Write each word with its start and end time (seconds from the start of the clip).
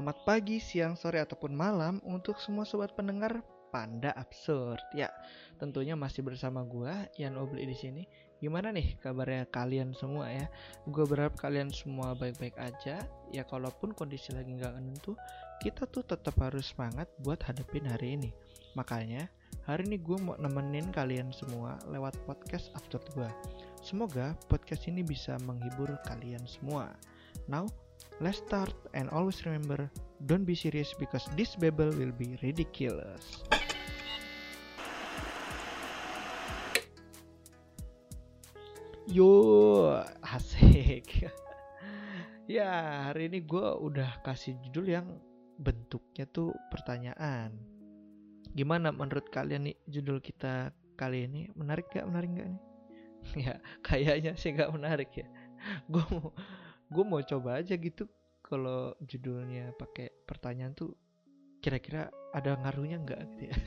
Selamat 0.00 0.24
pagi, 0.24 0.56
siang, 0.56 0.96
sore, 0.96 1.20
ataupun 1.20 1.52
malam 1.52 2.00
untuk 2.08 2.40
semua 2.40 2.64
sobat 2.64 2.96
pendengar 2.96 3.44
Panda 3.68 4.16
Absurd. 4.16 4.80
Ya, 4.96 5.12
tentunya 5.60 5.92
masih 5.92 6.24
bersama 6.24 6.64
gua 6.64 7.04
Ian 7.20 7.36
Obli 7.36 7.68
di 7.68 7.76
sini. 7.76 8.08
Gimana 8.40 8.72
nih 8.72 8.96
kabarnya 8.96 9.44
kalian 9.52 9.92
semua 9.92 10.32
ya? 10.32 10.48
Gue 10.88 11.04
berharap 11.04 11.36
kalian 11.36 11.68
semua 11.68 12.16
baik-baik 12.16 12.56
aja. 12.56 13.04
Ya, 13.28 13.44
kalaupun 13.44 13.92
kondisi 13.92 14.32
lagi 14.32 14.56
nggak 14.56 14.80
menentu, 14.80 15.20
kita 15.60 15.84
tuh 15.84 16.00
tetap 16.08 16.32
harus 16.40 16.72
semangat 16.72 17.12
buat 17.20 17.44
hadapin 17.44 17.84
hari 17.84 18.16
ini. 18.16 18.32
Makanya, 18.80 19.28
hari 19.68 19.84
ini 19.84 20.00
gue 20.00 20.16
mau 20.16 20.32
nemenin 20.40 20.88
kalian 20.96 21.28
semua 21.28 21.76
lewat 21.92 22.16
podcast 22.24 22.72
Absurd 22.72 23.04
gue. 23.12 23.28
Semoga 23.84 24.32
podcast 24.48 24.88
ini 24.88 25.04
bisa 25.04 25.36
menghibur 25.44 25.92
kalian 26.08 26.40
semua. 26.48 26.88
Now, 27.52 27.68
Let's 28.20 28.44
start 28.44 28.76
and 28.92 29.08
always 29.16 29.40
remember 29.48 29.88
don't 30.28 30.44
be 30.44 30.52
serious 30.52 30.92
because 30.92 31.24
this 31.40 31.56
babble 31.56 31.88
will 31.88 32.12
be 32.12 32.36
ridiculous. 32.44 33.40
Yo, 39.08 40.04
asik. 40.20 41.32
ya, 42.60 43.08
hari 43.08 43.32
ini 43.32 43.40
gue 43.40 43.68
udah 43.88 44.20
kasih 44.20 44.52
judul 44.68 45.00
yang 45.00 45.16
bentuknya 45.56 46.28
tuh 46.28 46.52
pertanyaan. 46.68 47.56
Gimana 48.52 48.92
menurut 48.92 49.32
kalian 49.32 49.72
nih 49.72 49.80
judul 49.88 50.20
kita 50.20 50.76
kali 51.00 51.24
ini? 51.24 51.48
Menarik 51.56 51.88
gak? 51.88 52.04
Menarik 52.04 52.36
gak 52.36 52.48
nih? 52.52 52.62
ya, 53.48 53.54
kayaknya 53.80 54.36
sih 54.36 54.52
gak 54.52 54.76
menarik 54.76 55.08
ya. 55.16 55.24
Gue 55.88 56.04
mau 56.12 56.36
gue 56.90 57.04
mau 57.06 57.22
coba 57.22 57.62
aja 57.62 57.74
gitu. 57.78 58.06
Kalau 58.40 58.98
judulnya 59.06 59.70
pakai 59.78 60.10
pertanyaan 60.26 60.74
tuh 60.74 60.98
kira-kira 61.62 62.10
ada 62.34 62.58
ngaruhnya 62.58 62.98
nggak 63.02 63.20
gitu 63.34 63.44
ya? 63.50 63.56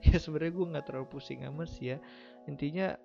Ya 0.00 0.16
sebenarnya 0.16 0.56
gue 0.56 0.66
nggak 0.72 0.86
terlalu 0.88 1.06
pusing 1.12 1.44
amat 1.44 1.68
sih 1.68 1.92
ya. 1.92 2.00
Intinya 2.48 2.96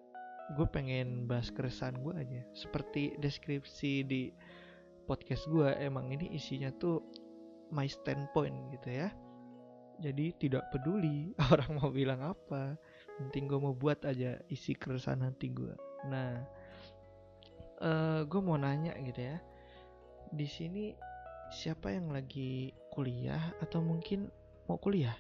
gue 0.56 0.64
pengen 0.72 1.28
bahas 1.28 1.52
keresahan 1.52 2.00
gue 2.00 2.16
aja. 2.16 2.42
Seperti 2.56 3.20
deskripsi 3.20 4.08
di 4.08 4.32
podcast 5.04 5.44
gue 5.52 5.76
emang 5.76 6.08
ini 6.16 6.32
isinya 6.32 6.72
tuh 6.80 7.04
my 7.76 7.84
standpoint 7.84 8.72
gitu 8.80 8.96
ya. 8.96 9.12
Jadi 10.00 10.32
tidak 10.40 10.72
peduli 10.72 11.36
orang 11.52 11.76
mau 11.76 11.92
bilang 11.92 12.24
apa. 12.24 12.80
Penting 13.20 13.52
gue 13.52 13.60
mau 13.60 13.76
buat 13.76 14.00
aja 14.08 14.40
isi 14.48 14.72
keresahan 14.72 15.28
hati 15.28 15.52
gue 15.52 15.76
nah 16.08 16.40
uh, 17.84 17.88
eh, 17.88 18.22
gue 18.24 18.40
mau 18.40 18.56
nanya 18.56 18.96
gitu 19.04 19.20
ya 19.20 19.38
di 20.30 20.46
sini 20.46 20.94
siapa 21.50 21.90
yang 21.90 22.14
lagi 22.14 22.70
kuliah 22.94 23.54
atau 23.62 23.82
mungkin 23.82 24.30
mau 24.70 24.78
kuliah? 24.78 25.16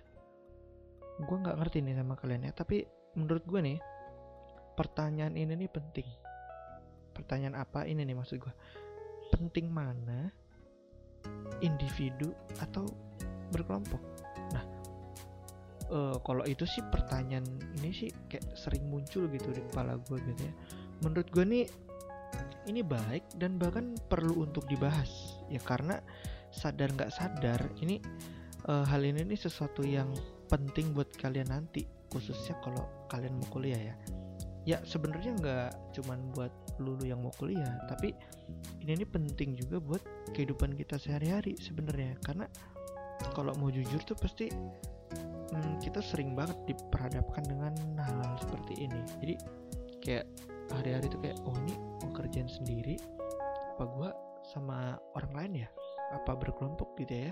Gue 1.19 1.37
nggak 1.41 1.57
ngerti 1.57 1.83
nih 1.83 1.97
sama 1.97 2.15
kalian 2.15 2.47
ya, 2.47 2.53
tapi 2.53 2.85
menurut 3.17 3.43
gue 3.43 3.59
nih 3.59 3.79
pertanyaan 4.77 5.35
ini 5.35 5.65
nih 5.65 5.71
penting. 5.71 6.07
Pertanyaan 7.11 7.59
apa 7.59 7.83
ini 7.83 8.05
nih 8.05 8.15
maksud 8.15 8.39
gue? 8.39 8.53
Penting 9.33 9.67
mana 9.67 10.31
individu 11.59 12.31
atau 12.63 12.87
berkelompok? 13.51 13.99
Nah, 14.55 14.63
uh, 15.91 16.17
kalau 16.23 16.47
itu 16.47 16.63
sih 16.63 16.85
pertanyaan 16.87 17.45
ini 17.81 17.91
sih 17.91 18.09
kayak 18.31 18.55
sering 18.55 18.87
muncul 18.87 19.27
gitu 19.27 19.51
di 19.51 19.61
kepala 19.67 19.99
gue 19.99 20.17
gitu 20.23 20.41
ya. 20.47 20.53
Menurut 21.03 21.27
gue 21.27 21.43
nih 21.43 21.65
ini 22.69 22.85
baik 22.85 23.25
dan 23.41 23.57
bahkan 23.57 23.97
perlu 24.07 24.45
untuk 24.45 24.69
dibahas. 24.69 25.41
Ya 25.49 25.57
karena 25.57 25.97
sadar 26.53 26.93
nggak 26.93 27.11
sadar 27.13 27.61
ini 27.81 27.97
uh, 28.69 28.85
hal 28.85 29.01
ini 29.01 29.25
nih 29.25 29.39
sesuatu 29.41 29.81
yang 29.81 30.13
penting 30.49 30.93
buat 30.93 31.09
kalian 31.17 31.49
nanti 31.49 31.85
khususnya 32.09 32.57
kalau 32.61 32.85
kalian 33.09 33.37
mau 33.37 33.49
kuliah 33.49 33.81
ya. 33.81 33.95
Ya 34.67 34.77
sebenarnya 34.85 35.33
nggak 35.39 35.97
cuman 35.97 36.29
buat 36.37 36.53
lulu 36.77 37.09
yang 37.09 37.25
mau 37.25 37.33
kuliah 37.33 37.81
tapi 37.89 38.13
ini 38.85 39.01
nih 39.01 39.09
penting 39.09 39.57
juga 39.57 39.81
buat 39.81 40.03
kehidupan 40.37 40.77
kita 40.77 41.01
sehari-hari 41.01 41.57
sebenarnya. 41.57 42.17
Karena 42.21 42.45
kalau 43.33 43.51
mau 43.57 43.73
jujur 43.73 43.99
tuh 44.05 44.17
pasti 44.17 44.49
hmm, 44.49 45.81
kita 45.81 46.01
sering 46.05 46.37
banget 46.37 46.57
diperhadapkan 46.69 47.43
dengan 47.49 47.73
hal-hal 47.97 48.37
seperti 48.41 48.85
ini. 48.85 49.01
Jadi 49.21 49.35
kayak 49.99 50.25
hari-hari 50.75 51.07
tuh 51.09 51.19
kayak 51.21 51.37
oh 51.45 51.55
ini 51.65 51.75
mau 52.03 52.11
kerjaan 52.13 52.49
sendiri? 52.49 52.95
Apa 53.75 53.83
gue 53.89 54.09
sama 54.53 54.97
orang 55.17 55.33
lain 55.33 55.53
ya? 55.65 55.69
Apa 56.13 56.37
berkelompok 56.37 56.97
gitu 57.01 57.29
ya? 57.29 57.31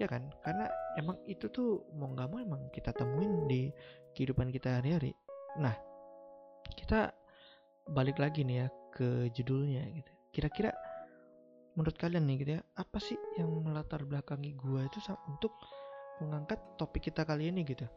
Ya 0.00 0.06
kan? 0.08 0.32
Karena 0.40 0.68
emang 0.96 1.20
itu 1.28 1.48
tuh 1.52 1.84
mau 1.96 2.10
nggak 2.12 2.28
mau 2.28 2.38
emang 2.40 2.62
kita 2.72 2.92
temuin 2.96 3.46
di 3.48 3.68
kehidupan 4.16 4.48
kita 4.48 4.80
hari-hari. 4.80 5.12
Nah 5.60 5.74
kita 6.72 7.12
balik 7.92 8.22
lagi 8.22 8.46
nih 8.46 8.64
ya 8.64 8.66
ke 8.92 9.32
judulnya 9.32 9.82
gitu. 9.92 10.12
Kira-kira 10.32 10.72
menurut 11.76 11.96
kalian 11.96 12.28
nih 12.28 12.36
gitu 12.44 12.50
ya 12.60 12.62
apa 12.76 12.98
sih 13.00 13.16
yang 13.40 13.48
melatar 13.64 14.04
belakangi 14.04 14.52
gue 14.52 14.80
itu 14.84 14.98
untuk 15.24 15.56
mengangkat 16.20 16.60
topik 16.76 17.08
kita 17.08 17.24
kali 17.24 17.48
ini 17.48 17.64
gitu 17.64 17.88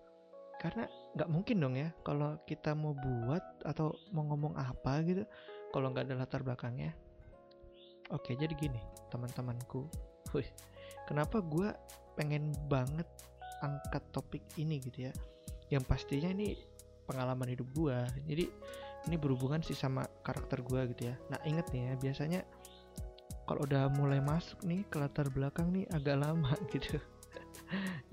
karena 0.66 0.90
nggak 1.14 1.30
mungkin 1.30 1.62
dong 1.62 1.78
ya 1.78 1.94
kalau 2.02 2.42
kita 2.50 2.74
mau 2.74 2.98
buat 2.98 3.62
atau 3.62 3.94
mau 4.10 4.26
ngomong 4.26 4.58
apa 4.58 5.06
gitu 5.06 5.22
kalau 5.70 5.94
nggak 5.94 6.10
ada 6.10 6.26
latar 6.26 6.42
belakangnya. 6.42 6.90
Oke 8.10 8.34
jadi 8.34 8.50
gini 8.58 8.82
teman-temanku. 9.14 9.86
Wih, 10.34 10.50
kenapa 11.06 11.38
gue 11.46 11.70
pengen 12.18 12.50
banget 12.66 13.06
angkat 13.62 14.02
topik 14.10 14.42
ini 14.58 14.82
gitu 14.82 15.06
ya? 15.06 15.14
Yang 15.70 15.86
pastinya 15.86 16.34
ini 16.34 16.58
pengalaman 17.06 17.54
hidup 17.54 17.70
gue 17.78 17.98
jadi 18.26 18.50
ini 19.06 19.16
berhubungan 19.22 19.62
sih 19.62 19.78
sama 19.78 20.02
karakter 20.26 20.66
gue 20.66 20.82
gitu 20.98 21.14
ya. 21.14 21.16
Nah 21.30 21.38
inget 21.46 21.70
nih 21.70 21.94
ya 21.94 21.96
biasanya 22.02 22.42
kalau 23.46 23.70
udah 23.70 23.86
mulai 23.94 24.18
masuk 24.18 24.66
nih 24.66 24.82
ke 24.90 24.98
latar 24.98 25.30
belakang 25.30 25.70
nih 25.70 25.86
agak 25.94 26.18
lama 26.18 26.58
gitu 26.74 26.98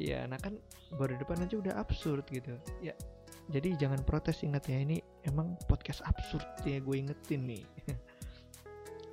ya 0.00 0.24
nah 0.28 0.38
kan 0.40 0.56
baru 0.96 1.16
depan 1.16 1.44
aja 1.44 1.56
udah 1.58 1.74
absurd 1.80 2.24
gitu. 2.30 2.56
Ya 2.84 2.94
jadi 3.50 3.74
jangan 3.74 4.06
protes 4.06 4.46
ingat 4.46 4.70
ya 4.70 4.78
ini 4.78 5.02
emang 5.26 5.58
podcast 5.66 6.04
absurd 6.06 6.46
ya 6.62 6.78
gue 6.78 6.96
ingetin 6.96 7.42
nih. 7.48 7.64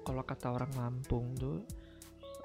Kalau 0.06 0.22
kata 0.26 0.54
orang 0.54 0.72
Lampung 0.78 1.34
tuh 1.38 1.66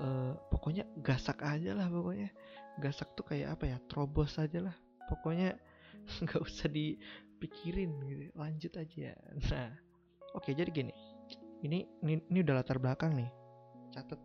uh, 0.01 0.33
pokoknya 0.49 0.89
gasak 1.05 1.45
aja 1.45 1.77
lah 1.77 1.91
pokoknya. 1.93 2.33
Gasak 2.81 3.13
tuh 3.13 3.27
kayak 3.29 3.61
apa 3.61 3.65
ya 3.69 3.77
terobos 3.85 4.41
aja 4.41 4.65
lah. 4.65 4.77
Pokoknya 5.07 5.55
nggak 6.25 6.41
usah 6.41 6.73
dipikirin 6.73 7.93
gitu 8.09 8.25
lanjut 8.35 8.73
aja. 8.81 9.13
Nah 9.53 9.69
oke 10.33 10.51
jadi 10.57 10.71
gini. 10.73 10.95
Ini 11.65 11.79
ini, 12.05 12.21
ini 12.33 12.39
udah 12.41 12.61
latar 12.61 12.81
belakang 12.81 13.13
nih. 13.17 13.31
Catat 13.93 14.21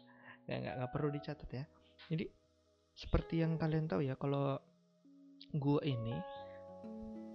ya 0.48 0.56
nggak 0.62 0.74
nggak 0.78 0.90
perlu 0.94 1.08
dicatat 1.10 1.50
ya. 1.52 1.64
Jadi 2.08 2.24
seperti 2.94 3.42
yang 3.42 3.56
kalian 3.56 3.86
tahu 3.88 4.04
ya 4.04 4.14
kalau 4.16 4.58
gue 5.50 5.80
ini 5.82 6.16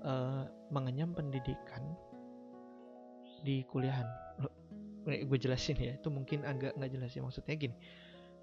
uh, 0.05 0.45
mengenyam 0.71 1.11
pendidikan 1.11 1.83
di 3.43 3.65
kuliahan. 3.69 4.07
Gue 5.05 5.37
jelasin 5.37 5.77
ya 5.77 5.93
itu 6.01 6.09
mungkin 6.09 6.41
agak 6.49 6.73
nggak 6.77 6.91
jelas 6.91 7.13
ya. 7.13 7.21
Maksudnya 7.21 7.55
gini 7.57 7.75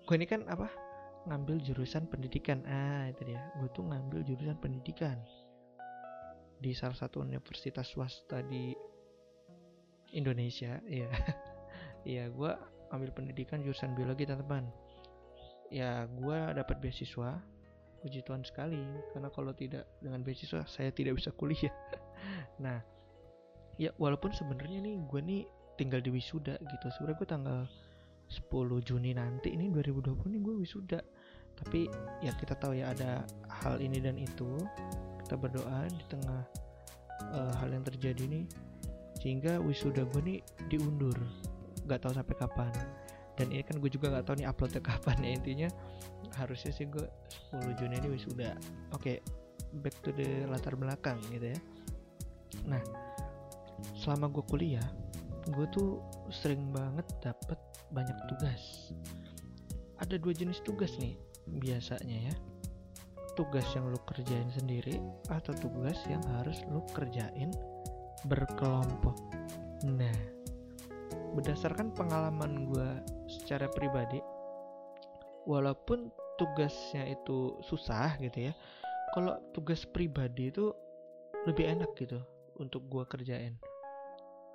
gue 0.02 0.14
ini 0.18 0.26
kan 0.26 0.46
apa 0.46 0.70
ngambil 1.26 1.58
jurusan 1.62 2.06
pendidikan. 2.06 2.62
Ah 2.66 3.10
itu 3.10 3.26
dia. 3.26 3.42
Gue 3.58 3.70
tuh 3.74 3.86
ngambil 3.86 4.22
jurusan 4.26 4.58
pendidikan 4.62 5.18
di 6.62 6.70
salah 6.70 6.94
satu 6.94 7.26
universitas 7.26 7.90
swasta 7.90 8.38
di 8.46 8.70
Indonesia 10.14 10.78
ya 10.86 11.10
iya 12.06 12.30
gue 12.36 12.52
ambil 12.94 13.10
pendidikan 13.10 13.64
jurusan 13.64 13.96
biologi 13.96 14.28
teman-teman 14.28 14.68
ya 15.72 16.04
gue 16.04 16.38
dapat 16.52 16.76
beasiswa. 16.78 17.40
Puji 18.02 18.26
Tuhan 18.26 18.42
sekali 18.42 18.82
karena 19.14 19.30
kalau 19.30 19.54
tidak 19.54 19.86
dengan 20.02 20.20
beasiswa 20.26 20.66
saya 20.68 20.92
tidak 20.92 21.18
bisa 21.18 21.32
kuliah. 21.32 21.72
Nah 22.62 22.78
ya 23.80 23.90
walaupun 23.98 24.30
sebenarnya 24.30 24.78
nih 24.78 24.94
gue 25.10 25.20
nih 25.24 25.42
tinggal 25.80 25.98
di 26.04 26.12
wisuda 26.12 26.60
gitu. 26.60 26.86
Sebenarnya 26.94 27.18
gue 27.18 27.28
tanggal 27.28 27.60
10 28.30 28.86
Juni 28.86 29.10
nanti 29.16 29.50
ini 29.50 29.72
2020 29.74 30.14
nih 30.28 30.40
gue 30.44 30.54
wisuda. 30.62 31.00
Tapi 31.58 31.90
ya 32.22 32.30
kita 32.38 32.54
tahu 32.54 32.78
ya 32.78 32.94
ada 32.94 33.26
hal 33.50 33.82
ini 33.82 33.98
dan 33.98 34.14
itu. 34.20 34.62
Kita 35.24 35.34
berdoa 35.34 35.88
di 35.90 36.04
tengah 36.06 36.42
uh, 37.34 37.52
hal 37.58 37.74
yang 37.74 37.82
terjadi 37.82 38.28
nih 38.28 38.44
sehingga 39.18 39.58
wisuda 39.58 40.06
gue 40.14 40.22
nih 40.22 40.38
diundur. 40.70 41.18
Gak 41.90 42.06
tahu 42.06 42.14
sampai 42.14 42.38
kapan 42.38 43.01
dan 43.36 43.48
ini 43.48 43.64
kan 43.64 43.80
gue 43.80 43.88
juga 43.88 44.12
nggak 44.12 44.24
tahu 44.28 44.36
nih 44.40 44.48
uploadnya 44.48 44.82
kapan 44.90 45.16
ya. 45.24 45.30
Intinya 45.36 45.68
harusnya 46.36 46.72
sih 46.72 46.86
gue 46.88 47.06
10 47.52 47.78
Juni 47.80 47.96
ini 48.00 48.18
sudah 48.20 48.52
oke 48.92 49.02
okay, 49.02 49.16
back 49.80 49.96
to 50.04 50.12
the 50.12 50.44
latar 50.48 50.76
belakang 50.76 51.18
gitu 51.32 51.52
ya. 51.52 51.58
Nah 52.68 52.82
selama 53.98 54.30
gue 54.30 54.44
kuliah 54.46 54.86
gue 55.50 55.66
tuh 55.74 55.98
sering 56.30 56.70
banget 56.70 57.06
dapet 57.18 57.58
banyak 57.90 58.14
tugas. 58.30 58.94
Ada 59.98 60.18
dua 60.18 60.34
jenis 60.34 60.62
tugas 60.62 60.94
nih 60.98 61.18
biasanya 61.58 62.30
ya. 62.30 62.34
Tugas 63.32 63.64
yang 63.72 63.88
lu 63.88 63.96
kerjain 64.04 64.52
sendiri 64.52 65.00
atau 65.32 65.56
tugas 65.56 65.96
yang 66.04 66.20
harus 66.38 66.60
lu 66.68 66.84
kerjain 66.92 67.50
berkelompok. 68.28 69.16
Nah 69.88 70.14
berdasarkan 71.32 71.90
pengalaman 71.96 72.68
gue 72.68 72.88
secara 73.52 73.68
pribadi 73.68 74.16
walaupun 75.44 76.08
tugasnya 76.40 77.04
itu 77.04 77.60
susah 77.60 78.16
gitu 78.16 78.48
ya 78.48 78.56
kalau 79.12 79.36
tugas 79.52 79.84
pribadi 79.84 80.48
itu 80.48 80.72
lebih 81.44 81.68
enak 81.68 81.92
gitu 82.00 82.16
untuk 82.56 82.88
gue 82.88 83.04
kerjain. 83.04 83.60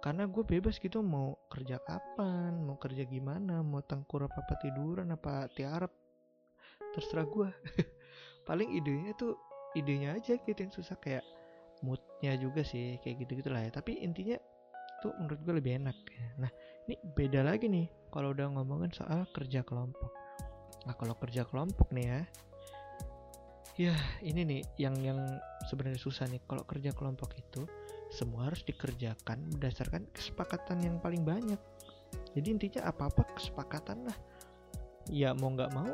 Karena 0.01 0.25
gue 0.25 0.41
bebas 0.41 0.81
gitu 0.81 1.05
mau 1.05 1.37
kerja 1.45 1.77
kapan 1.77 2.57
mau 2.57 2.73
kerja 2.81 3.05
gimana 3.05 3.61
mau 3.61 3.85
tengkurap 3.85 4.33
apa 4.33 4.57
tiduran 4.65 5.13
apa 5.13 5.45
tiarap 5.53 5.93
terserah 6.97 7.29
gue 7.29 7.53
paling 8.49 8.81
idenya 8.81 9.13
tuh 9.13 9.37
idenya 9.77 10.17
aja 10.17 10.41
gitu 10.41 10.57
yang 10.57 10.73
susah 10.73 10.97
kayak 10.97 11.21
moodnya 11.85 12.33
juga 12.41 12.65
sih 12.65 12.97
kayak 13.05 13.29
gitu 13.29 13.45
gitulah 13.45 13.61
ya. 13.61 13.69
Tapi 13.69 14.01
intinya 14.01 14.41
tuh 15.05 15.13
menurut 15.21 15.37
gue 15.45 15.53
lebih 15.53 15.85
enak 15.85 15.97
ya. 16.09 16.25
nah 16.41 16.51
ini 16.87 16.95
beda 17.03 17.43
lagi 17.43 17.67
nih 17.67 17.91
kalau 18.07 18.31
udah 18.31 18.47
ngomongin 18.47 18.87
soal 18.95 19.27
kerja 19.35 19.59
kelompok. 19.67 20.07
Nah 20.87 20.95
kalau 20.95 21.19
kerja 21.19 21.43
kelompok 21.43 21.91
nih 21.91 22.07
ya 22.07 22.21
ya 23.77 23.95
ini 24.23 24.41
nih 24.47 24.61
yang 24.79 24.95
yang 25.03 25.19
sebenarnya 25.67 25.99
susah 25.99 26.31
nih. 26.31 26.39
Kalau 26.47 26.63
kerja 26.63 26.95
kelompok 26.95 27.35
itu 27.35 27.67
semua 28.07 28.47
harus 28.47 28.63
dikerjakan 28.63 29.51
berdasarkan 29.59 30.07
kesepakatan 30.15 30.79
yang 30.79 30.95
paling 31.03 31.27
banyak. 31.27 31.59
Jadi 32.31 32.47
intinya 32.55 32.87
apa-apa 32.87 33.35
kesepakatan 33.35 34.07
lah. 34.07 34.17
Ya 35.11 35.35
mau 35.35 35.51
nggak 35.51 35.75
mau 35.75 35.91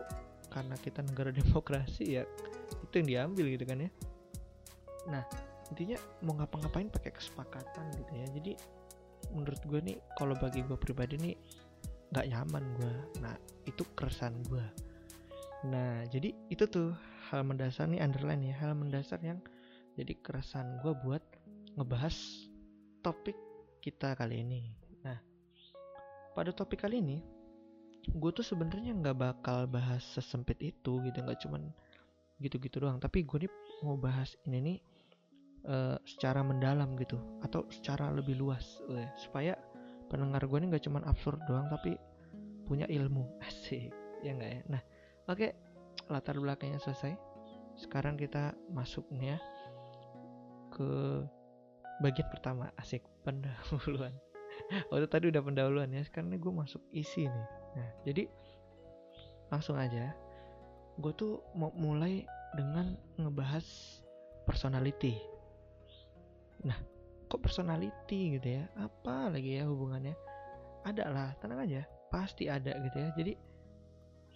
karena 0.53 0.77
kita 0.77 1.01
negara 1.01 1.33
demokrasi 1.41 2.21
ya 2.21 2.23
itu 2.85 2.93
yang 3.01 3.09
diambil 3.09 3.49
gitu 3.49 3.65
kan 3.65 3.81
ya. 3.81 3.89
Nah 5.09 5.25
intinya 5.73 5.97
mau 6.21 6.37
ngapa-ngapain 6.37 6.93
pakai 6.93 7.17
kesepakatan 7.17 7.97
gitu 7.97 8.13
ya. 8.13 8.27
Jadi 8.29 8.53
menurut 9.31 9.61
gue 9.63 9.79
nih 9.79 9.97
kalau 10.19 10.35
bagi 10.35 10.65
gue 10.65 10.75
pribadi 10.75 11.15
nih 11.15 11.35
nggak 12.11 12.27
nyaman 12.29 12.63
gue 12.77 12.93
nah 13.23 13.35
itu 13.63 13.87
keresahan 13.95 14.35
gue 14.49 14.65
nah 15.71 16.03
jadi 16.11 16.35
itu 16.51 16.67
tuh 16.67 16.91
hal 17.31 17.47
mendasar 17.47 17.87
nih 17.87 18.03
underline 18.03 18.43
ya 18.43 18.55
hal 18.59 18.75
mendasar 18.75 19.23
yang 19.23 19.39
jadi 19.93 20.13
keresahan 20.19 20.81
gue 20.81 20.93
buat 21.05 21.23
ngebahas 21.77 22.15
topik 23.05 23.37
kita 23.83 24.15
kali 24.15 24.41
ini. 24.41 24.71
Nah, 25.03 25.19
pada 26.33 26.55
topik 26.55 26.81
kali 26.81 27.03
ini, 27.03 27.17
gue 28.07 28.31
tuh 28.31 28.45
sebenarnya 28.45 28.95
nggak 28.95 29.17
bakal 29.19 29.67
bahas 29.67 30.01
sesempit 30.01 30.57
itu 30.63 31.03
gitu, 31.03 31.17
nggak 31.19 31.39
cuman 31.43 31.67
gitu-gitu 32.39 32.79
doang. 32.79 32.97
Tapi 32.97 33.27
gue 33.27 33.45
nih 33.45 33.51
mau 33.83 33.99
bahas 33.99 34.33
ini 34.47 34.59
nih 34.63 34.77
uh, 35.67 35.95
secara 36.07 36.41
mendalam 36.41 36.95
gitu, 36.99 37.19
atau 37.43 37.67
secara 37.69 38.11
lebih 38.11 38.39
luas, 38.39 38.81
uh, 38.89 39.07
supaya 39.19 39.57
pendengar 40.07 40.45
gue 40.45 40.57
nih 40.61 40.69
nggak 40.73 40.85
cuman 40.85 41.03
absurd 41.07 41.39
doang, 41.49 41.67
tapi 41.71 41.97
punya 42.67 42.87
ilmu. 42.87 43.27
Asik, 43.47 43.91
ya 44.21 44.31
nggak 44.35 44.51
ya? 44.51 44.61
Nah, 44.69 44.81
oke, 45.27 45.37
okay, 45.39 45.51
latar 46.07 46.39
belakangnya 46.39 46.79
selesai. 46.79 47.15
Sekarang 47.73 48.19
kita 48.19 48.53
masuk 48.69 49.09
nih 49.09 49.35
ya 49.35 49.37
ke 50.73 50.89
bagian 52.01 52.29
pertama. 52.29 52.69
Asik 52.77 53.01
pendahuluan. 53.25 54.13
Waktu 54.93 55.07
tadi 55.09 55.25
udah 55.33 55.41
pendahuluan 55.41 55.89
ya 55.89 56.05
sekarang 56.05 56.37
gue 56.37 56.53
masuk 56.53 56.81
isi 56.93 57.25
nih. 57.25 57.47
Nah 57.73 57.89
jadi 58.05 58.29
langsung 59.49 59.77
aja 59.77 60.13
gue 60.97 61.13
tuh 61.17 61.41
mau 61.57 61.73
mulai 61.73 62.25
dengan 62.53 62.93
ngebahas 63.17 63.65
personality 64.45 65.17
nah 66.63 66.77
kok 67.27 67.41
personality 67.41 68.39
gitu 68.39 68.47
ya? 68.61 68.63
Apa 68.77 69.31
lagi 69.31 69.59
ya 69.59 69.67
hubungannya? 69.67 70.15
Ada 70.83 71.03
lah 71.09 71.29
tenang 71.39 71.63
aja 71.63 71.81
pasti 72.11 72.45
ada 72.51 72.77
gitu 72.83 72.97
ya. 72.99 73.09
Jadi 73.15 73.33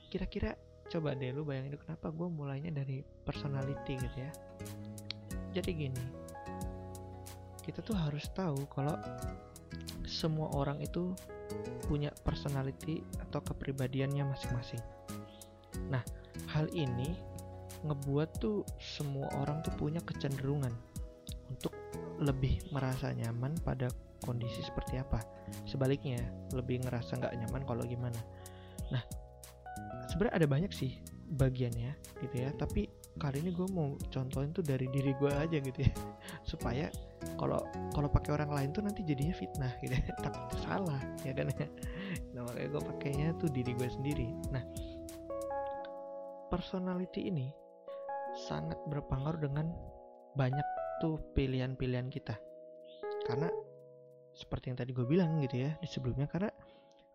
kira-kira 0.08 0.56
coba 0.88 1.12
deh 1.14 1.36
lu 1.36 1.44
bayangin 1.44 1.76
kenapa 1.76 2.10
gue 2.10 2.28
mulainya 2.32 2.72
dari 2.72 3.04
personality 3.28 4.00
gitu 4.00 4.18
ya. 4.18 4.32
Jadi 5.52 5.72
gini 5.76 6.04
kita 7.68 7.84
tuh 7.84 8.00
harus 8.00 8.24
tahu 8.32 8.64
kalau 8.72 8.96
semua 10.08 10.48
orang 10.56 10.80
itu 10.80 11.12
punya 11.92 12.16
personality 12.24 13.04
atau 13.20 13.44
kepribadiannya 13.44 14.24
masing-masing. 14.24 14.80
Nah, 15.92 16.04
hal 16.48 16.72
ini 16.72 17.12
ngebuat 17.84 18.40
tuh 18.40 18.64
semua 18.80 19.28
orang 19.44 19.60
tuh 19.68 19.76
punya 19.76 20.00
kecenderungan 20.00 20.72
untuk 21.52 21.76
lebih 22.18 22.62
merasa 22.74 23.14
nyaman 23.14 23.58
pada 23.62 23.90
kondisi 24.26 24.66
seperti 24.66 24.98
apa. 24.98 25.22
Sebaliknya, 25.70 26.20
lebih 26.54 26.82
ngerasa 26.84 27.18
nggak 27.22 27.34
nyaman 27.46 27.62
kalau 27.64 27.84
gimana. 27.86 28.20
Nah, 28.90 29.04
sebenarnya 30.10 30.36
ada 30.44 30.48
banyak 30.50 30.72
sih 30.74 30.98
bagiannya 31.28 31.92
gitu 32.24 32.36
ya, 32.40 32.50
tapi 32.56 32.88
kali 33.18 33.42
ini 33.42 33.52
gue 33.52 33.68
mau 33.74 33.98
contohin 34.14 34.54
tuh 34.54 34.62
dari 34.62 34.86
diri 34.94 35.12
gue 35.18 35.32
aja 35.34 35.58
gitu 35.58 35.80
ya 35.82 35.94
supaya 36.50 36.86
kalau 37.36 37.66
kalau 37.92 38.08
pakai 38.08 38.38
orang 38.38 38.54
lain 38.54 38.70
tuh 38.72 38.86
nanti 38.86 39.02
jadinya 39.02 39.34
fitnah 39.34 39.74
gitu 39.82 39.98
ya. 39.98 40.14
takut 40.24 40.54
salah 40.62 41.02
ya 41.26 41.34
kan 41.34 41.50
nah 42.32 42.46
makanya 42.46 42.70
gue 42.78 42.82
pakainya 42.96 43.28
tuh 43.42 43.50
diri 43.50 43.74
gue 43.74 43.90
sendiri 43.90 44.30
nah 44.54 44.62
personality 46.54 47.28
ini 47.28 47.50
sangat 48.48 48.78
berpengaruh 48.88 49.42
dengan 49.42 49.74
banyak 50.38 50.68
tuh 51.02 51.22
pilihan-pilihan 51.34 52.08
kita. 52.10 52.36
Karena 53.26 53.50
seperti 54.38 54.70
yang 54.70 54.78
tadi 54.78 54.92
gue 54.94 55.06
bilang 55.10 55.42
gitu 55.42 55.66
ya 55.66 55.74
di 55.82 55.90
sebelumnya 55.90 56.30
karena 56.30 56.54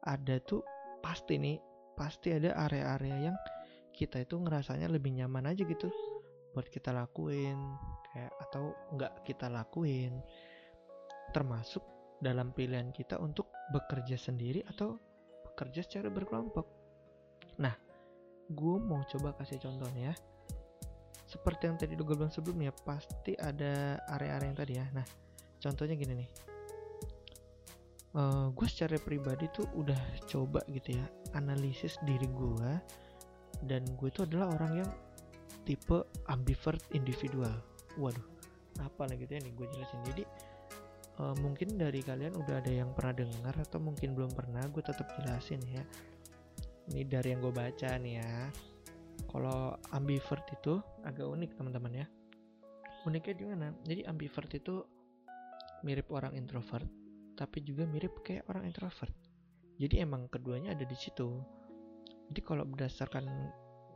ada 0.03 0.43
tuh 0.43 0.67
pasti 0.99 1.39
nih 1.39 1.59
pasti 1.95 2.35
ada 2.35 2.59
area-area 2.67 3.31
yang 3.31 3.37
kita 3.95 4.27
itu 4.27 4.35
ngerasanya 4.43 4.91
lebih 4.91 5.15
nyaman 5.15 5.47
aja 5.55 5.63
gitu 5.63 5.87
buat 6.53 6.67
kita 6.67 6.91
lakuin 6.91 7.57
kayak 8.13 8.33
atau 8.49 8.75
nggak 8.93 9.25
kita 9.25 9.47
lakuin. 9.49 10.21
Termasuk 11.33 11.81
dalam 12.21 12.53
pilihan 12.53 12.93
kita 12.93 13.17
untuk 13.23 13.49
bekerja 13.73 14.19
sendiri 14.21 14.61
atau 14.69 14.99
bekerja 15.49 15.81
secara 15.81 16.13
berkelompok. 16.13 16.67
Nah 17.63 17.73
gue 18.53 18.77
mau 18.83 19.01
coba 19.07 19.33
kasih 19.41 19.63
contohnya 19.63 20.13
ya 20.13 20.15
seperti 21.33 21.65
yang 21.65 21.81
tadi 21.81 21.97
gue 21.97 22.05
bilang 22.05 22.29
sebelumnya 22.29 22.77
pasti 22.85 23.33
ada 23.41 23.97
area-area 24.13 24.49
yang 24.53 24.59
tadi 24.59 24.73
ya. 24.77 24.87
Nah 24.93 25.07
contohnya 25.65 25.97
gini 25.97 26.13
nih. 26.21 26.31
Uh, 28.13 28.21
eh, 28.21 28.47
gue 28.53 28.69
secara 28.69 29.01
pribadi 29.01 29.49
tuh 29.57 29.65
udah 29.73 29.97
coba 30.29 30.61
gitu 30.69 31.01
ya 31.01 31.07
analisis 31.33 31.97
diri 32.05 32.29
gue 32.29 32.71
dan 33.65 33.81
gue 33.97 34.09
itu 34.13 34.29
adalah 34.29 34.53
orang 34.61 34.85
yang 34.85 34.91
tipe 35.65 36.05
ambivert 36.29 36.85
individual. 36.93 37.57
Waduh 37.97 38.29
apa 38.81 39.09
lah 39.09 39.17
gitu 39.17 39.33
ya 39.33 39.41
nih 39.41 39.53
gue 39.57 39.67
jelasin? 39.73 40.01
Jadi 40.05 40.25
uh, 41.25 41.33
mungkin 41.41 41.81
dari 41.81 42.05
kalian 42.05 42.37
udah 42.37 42.61
ada 42.61 42.73
yang 42.73 42.93
pernah 42.93 43.25
dengar 43.25 43.57
atau 43.57 43.81
mungkin 43.81 44.13
belum 44.13 44.37
pernah 44.37 44.69
gue 44.69 44.85
tetap 44.85 45.09
jelasin 45.17 45.65
ya. 45.65 45.81
Ini 46.93 47.09
dari 47.09 47.33
yang 47.33 47.41
gue 47.41 47.55
baca 47.55 47.97
nih 47.97 48.21
ya 48.21 48.53
kalau 49.33 49.81
ambivert 49.97 50.45
itu 50.53 50.77
agak 51.09 51.25
unik 51.25 51.57
teman-teman 51.57 52.05
ya. 52.05 52.07
Uniknya 53.09 53.35
di 53.35 53.45
mana? 53.49 53.69
Jadi 53.89 54.05
ambivert 54.05 54.53
itu 54.53 54.85
mirip 55.83 56.13
orang 56.15 56.39
introvert 56.39 56.87
tapi 57.35 57.65
juga 57.65 57.89
mirip 57.89 58.21
kayak 58.23 58.47
orang 58.47 58.69
introvert. 58.69 59.13
Jadi 59.81 60.05
emang 60.05 60.29
keduanya 60.29 60.77
ada 60.77 60.85
di 60.85 60.95
situ. 60.95 61.41
Jadi 62.31 62.41
kalau 62.45 62.69
berdasarkan 62.69 63.25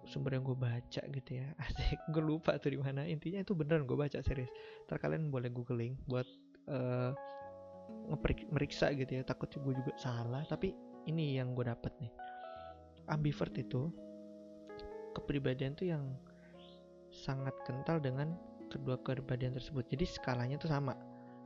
sumber 0.07 0.38
yang 0.38 0.47
gue 0.47 0.55
baca 0.55 1.02
gitu 1.02 1.31
ya 1.35 1.50
asik 1.66 1.99
gue 2.14 2.23
lupa 2.25 2.57
tuh 2.59 2.73
di 2.75 2.81
mana. 2.81 3.05
Intinya 3.05 3.45
itu 3.45 3.52
beneran 3.52 3.85
gue 3.85 3.95
baca 3.95 4.19
serius. 4.25 4.50
Ntar 4.88 4.99
kalian 4.99 5.28
boleh 5.28 5.52
googling 5.52 5.95
buat 6.09 6.26
uh, 6.73 7.12
meriksa 8.50 8.90
gitu 8.97 9.21
ya. 9.21 9.23
Takut 9.23 9.52
gue 9.52 9.75
juga 9.76 9.93
salah 10.00 10.43
tapi 10.49 10.73
ini 11.07 11.38
yang 11.38 11.55
gue 11.55 11.69
dapet 11.69 11.93
nih. 12.02 12.12
Ambivert 13.07 13.55
itu 13.55 13.93
kepribadian 15.16 15.73
tuh 15.73 15.88
yang 15.88 16.04
sangat 17.08 17.56
kental 17.64 17.96
dengan 17.96 18.37
kedua 18.68 19.00
kepribadian 19.00 19.56
tersebut. 19.56 19.88
Jadi 19.88 20.04
skalanya 20.04 20.61
tuh 20.61 20.68
sama. 20.68 20.92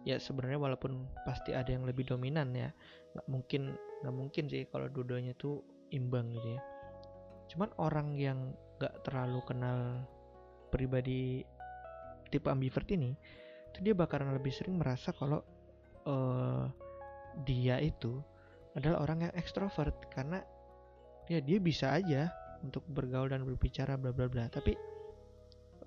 Ya 0.02 0.16
sebenarnya 0.16 0.58
walaupun 0.58 1.06
pasti 1.28 1.52
ada 1.52 1.68
yang 1.70 1.84
lebih 1.84 2.08
dominan 2.08 2.56
ya 2.56 2.72
nggak 3.12 3.26
mungkin 3.28 3.76
nggak 4.00 4.14
mungkin 4.16 4.44
sih 4.48 4.64
kalau 4.72 4.88
dua-duanya 4.88 5.36
tuh 5.36 5.60
imbang 5.92 6.32
gitu 6.34 6.56
ya. 6.56 6.60
Cuman 7.52 7.70
orang 7.82 8.08
yang 8.16 8.54
gak 8.80 9.04
terlalu 9.04 9.44
kenal 9.44 10.06
pribadi 10.72 11.44
tipe 12.30 12.46
ambivert 12.46 12.86
ini 12.94 13.12
itu 13.70 13.78
dia 13.82 13.92
bakalan 13.92 14.32
lebih 14.32 14.54
sering 14.54 14.78
merasa 14.78 15.10
kalau 15.12 15.42
uh, 16.06 16.70
dia 17.42 17.76
itu 17.82 18.22
adalah 18.72 19.04
orang 19.04 19.28
yang 19.28 19.34
ekstrovert. 19.36 19.94
Karena 20.08 20.40
ya 21.28 21.42
dia 21.44 21.58
bisa 21.60 21.92
aja 21.92 22.32
untuk 22.64 22.85
bergaul 22.90 23.31
dan 23.31 23.43
berbicara 23.47 23.97
bla 23.97 24.12
bla 24.14 24.26
bla. 24.26 24.47
Tapi 24.49 24.73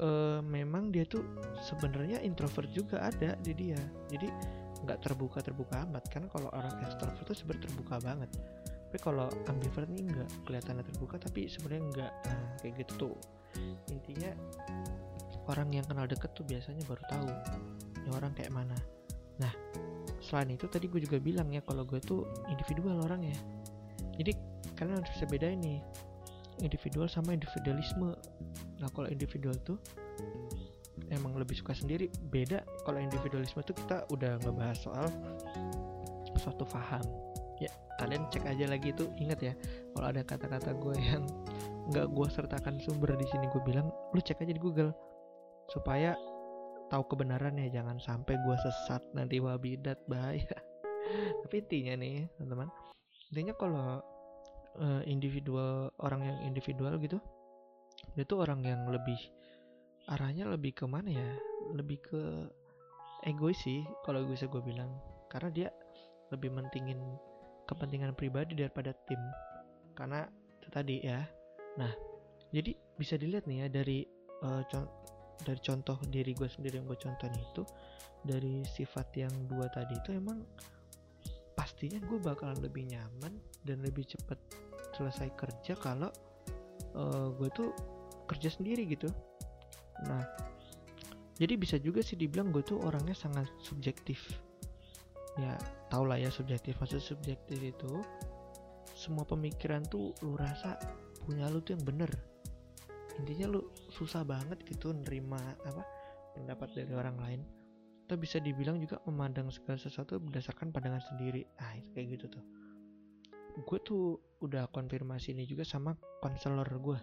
uh, 0.02 0.40
memang 0.42 0.90
dia 0.94 1.06
tuh 1.06 1.24
sebenarnya 1.64 2.22
introvert 2.22 2.70
juga 2.72 3.04
ada 3.04 3.38
di 3.40 3.54
dia. 3.54 3.80
Jadi 4.10 4.28
nggak 4.84 5.00
terbuka 5.04 5.40
terbuka 5.42 5.86
amat. 5.90 6.10
Karena 6.10 6.28
kalau 6.30 6.50
orang 6.54 6.74
extrovert 6.86 7.24
tuh 7.26 7.38
sebenarnya 7.38 7.70
terbuka 7.70 7.96
banget. 8.02 8.30
Tapi 8.94 8.98
kalau 9.02 9.26
ambivert 9.50 9.90
ini 9.90 10.06
nggak 10.06 10.30
kelihatannya 10.46 10.86
terbuka 10.86 11.18
tapi 11.18 11.50
sebenarnya 11.50 11.84
nggak 11.90 12.12
nah, 12.30 12.50
kayak 12.62 12.74
gitu 12.86 12.94
tuh. 13.10 13.16
Intinya 13.90 14.32
orang 15.50 15.70
yang 15.74 15.86
kenal 15.86 16.06
deket 16.06 16.32
tuh 16.38 16.46
biasanya 16.46 16.86
baru 16.86 17.04
tahu 17.10 17.30
ini 18.06 18.10
orang 18.14 18.32
kayak 18.38 18.54
mana. 18.54 18.78
Nah 19.42 19.54
selain 20.24 20.56
itu 20.56 20.66
tadi 20.72 20.88
gue 20.88 21.04
juga 21.04 21.20
bilang 21.20 21.52
ya 21.52 21.60
kalau 21.60 21.84
gue 21.84 22.00
tuh 22.00 22.24
individual 22.48 23.04
orang 23.04 23.28
ya 23.28 23.40
jadi 24.16 24.32
kalian 24.80 25.04
harus 25.04 25.12
bisa 25.12 25.28
beda 25.28 25.52
ini 25.52 25.84
individual 26.62 27.10
sama 27.10 27.34
individualisme. 27.34 28.14
Nah 28.82 28.90
kalau 28.94 29.10
individual 29.10 29.56
tuh 29.66 29.80
emang 31.10 31.34
lebih 31.38 31.58
suka 31.58 31.74
sendiri. 31.74 32.12
Beda 32.30 32.62
kalau 32.86 33.02
individualisme 33.02 33.64
tuh 33.66 33.74
kita 33.74 34.06
udah 34.14 34.38
ngebahas 34.44 34.78
soal 34.78 35.08
suatu 36.38 36.66
paham 36.66 37.06
ya 37.62 37.70
kalian 38.02 38.26
cek 38.34 38.44
aja 38.50 38.66
lagi 38.66 38.90
itu 38.90 39.06
ingat 39.22 39.40
ya 39.40 39.54
kalau 39.94 40.10
ada 40.10 40.26
kata-kata 40.26 40.74
gue 40.76 40.96
yang 40.98 41.24
nggak 41.94 42.10
gue 42.10 42.28
sertakan 42.28 42.82
sumber 42.82 43.14
di 43.16 43.28
sini 43.30 43.46
gue 43.48 43.62
bilang 43.64 43.88
lu 44.12 44.20
cek 44.20 44.42
aja 44.44 44.52
di 44.52 44.60
Google 44.60 44.92
supaya 45.72 46.18
tahu 46.92 47.04
kebenaran 47.10 47.56
ya 47.58 47.82
jangan 47.82 47.98
sampai 48.02 48.36
gue 48.38 48.56
sesat 48.60 49.02
nanti 49.16 49.40
wabidat 49.40 49.98
bahaya. 50.06 50.46
Tapi 51.46 51.56
intinya 51.64 51.94
nih 52.00 52.28
teman-teman 52.38 52.70
intinya 53.34 53.54
kalau 53.58 54.04
uh, 54.80 55.02
individual 55.06 55.92
orang 56.02 56.26
yang 56.26 56.38
individual 56.48 56.96
gitu. 57.02 57.20
Dia 58.18 58.26
tuh 58.26 58.46
orang 58.46 58.66
yang 58.66 58.86
lebih 58.90 59.18
arahnya 60.10 60.50
lebih 60.50 60.76
ke 60.76 60.86
mana 60.86 61.10
ya? 61.10 61.30
Lebih 61.74 61.98
ke 62.04 62.22
egois 63.28 63.58
sih 63.62 63.86
kalau 64.06 64.26
bisa 64.26 64.50
gue 64.50 64.62
bilang. 64.62 64.90
Karena 65.32 65.50
dia 65.50 65.70
lebih 66.30 66.54
mentingin 66.54 67.00
kepentingan 67.70 68.14
pribadi 68.14 68.58
daripada 68.58 68.94
tim. 69.08 69.20
Karena 69.94 70.26
itu 70.60 70.68
tadi 70.70 70.96
ya. 71.02 71.22
Nah 71.80 71.94
jadi 72.54 72.78
bisa 72.98 73.18
dilihat 73.18 73.50
nih 73.50 73.66
ya 73.66 73.68
dari 73.74 74.06
uh, 74.46 74.62
con 74.70 74.86
dari 75.42 75.60
contoh 75.60 75.98
diri 76.08 76.32
gue 76.38 76.46
sendiri 76.46 76.80
yang 76.80 76.88
gue 76.88 77.00
contohin 77.02 77.34
itu 77.36 77.66
dari 78.24 78.64
sifat 78.64 79.12
yang 79.18 79.34
dua 79.50 79.68
tadi 79.68 79.98
itu 79.98 80.16
emang 80.16 80.46
pastinya 81.64 81.96
gue 82.04 82.20
bakalan 82.20 82.60
lebih 82.60 82.92
nyaman 82.92 83.40
dan 83.64 83.80
lebih 83.80 84.04
cepet 84.04 84.36
selesai 85.00 85.32
kerja 85.40 85.80
kalau 85.80 86.12
uh, 86.92 87.32
gue 87.40 87.48
tuh 87.56 87.72
kerja 88.28 88.52
sendiri 88.52 88.84
gitu. 88.84 89.08
Nah 90.04 90.28
jadi 91.40 91.56
bisa 91.56 91.80
juga 91.80 92.04
sih 92.04 92.20
dibilang 92.20 92.52
gue 92.52 92.68
tuh 92.68 92.84
orangnya 92.84 93.16
sangat 93.16 93.48
subjektif. 93.64 94.44
Ya 95.40 95.56
tau 95.88 96.04
lah 96.04 96.20
ya 96.20 96.28
subjektif 96.28 96.76
maksud 96.84 97.00
subjektif 97.00 97.64
itu 97.64 98.04
semua 98.92 99.24
pemikiran 99.24 99.88
tuh 99.88 100.12
lu 100.20 100.36
rasa 100.36 100.76
punya 101.24 101.48
lu 101.48 101.64
tuh 101.64 101.80
yang 101.80 101.88
bener. 101.88 102.12
Intinya 103.24 103.56
lu 103.56 103.72
susah 103.88 104.28
banget 104.28 104.60
gitu 104.68 104.92
nerima 104.92 105.40
apa 105.64 105.88
pendapat 106.36 106.76
dari 106.76 106.92
orang 106.92 107.16
lain 107.24 107.63
atau 108.04 108.16
bisa 108.20 108.38
dibilang 108.44 108.78
juga 108.84 109.00
memandang 109.08 109.48
segala 109.50 109.80
sesuatu 109.80 110.20
berdasarkan 110.20 110.76
pandangan 110.76 111.02
sendiri. 111.02 111.48
Ah 111.60 111.76
kayak 111.96 112.20
gitu 112.20 112.40
tuh. 112.40 112.44
Gue 113.64 113.80
tuh 113.86 114.20
udah 114.42 114.68
konfirmasi 114.74 115.32
ini 115.32 115.48
juga 115.48 115.64
sama 115.64 115.94
konselor 116.20 116.68
gue 116.82 117.00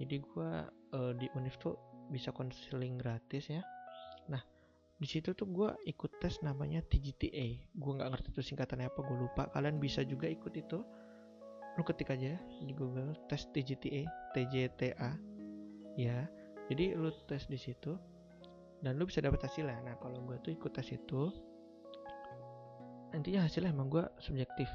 jadi 0.00 0.16
gue 0.16 0.50
uh, 0.96 1.12
di 1.12 1.28
univ 1.36 1.60
tuh 1.60 1.76
bisa 2.08 2.32
konseling 2.32 2.96
gratis 2.96 3.52
ya. 3.52 3.60
Nah 4.32 4.40
di 4.96 5.04
situ 5.08 5.36
tuh 5.36 5.44
gue 5.48 5.70
ikut 5.84 6.20
tes 6.20 6.40
namanya 6.40 6.80
TGTA 6.84 7.76
gue 7.76 7.92
nggak 7.92 8.08
ngerti 8.08 8.28
itu 8.32 8.42
singkatannya 8.52 8.88
apa 8.88 9.00
gue 9.04 9.16
lupa. 9.20 9.52
Kalian 9.52 9.76
bisa 9.76 10.00
juga 10.00 10.24
ikut 10.24 10.56
itu. 10.56 10.80
Lu 11.76 11.84
ketik 11.84 12.16
aja 12.16 12.40
di 12.64 12.72
Google 12.72 13.12
tes 13.28 13.44
TGTA 13.52 14.08
TJTA 14.32 15.10
ya 15.98 16.26
jadi 16.70 16.94
lu 16.94 17.12
tes 17.28 17.46
di 17.46 17.58
situ 17.60 17.94
dan 18.80 18.96
lu 18.96 19.04
bisa 19.04 19.20
dapat 19.20 19.44
hasilnya. 19.44 19.80
Nah 19.84 19.94
kalau 20.00 20.24
gue 20.24 20.36
tuh 20.40 20.52
ikut 20.56 20.72
tes 20.72 20.88
itu 20.92 21.28
nantinya 23.12 23.44
hasilnya 23.44 23.70
emang 23.72 23.92
gue 23.92 24.04
subjektif. 24.20 24.68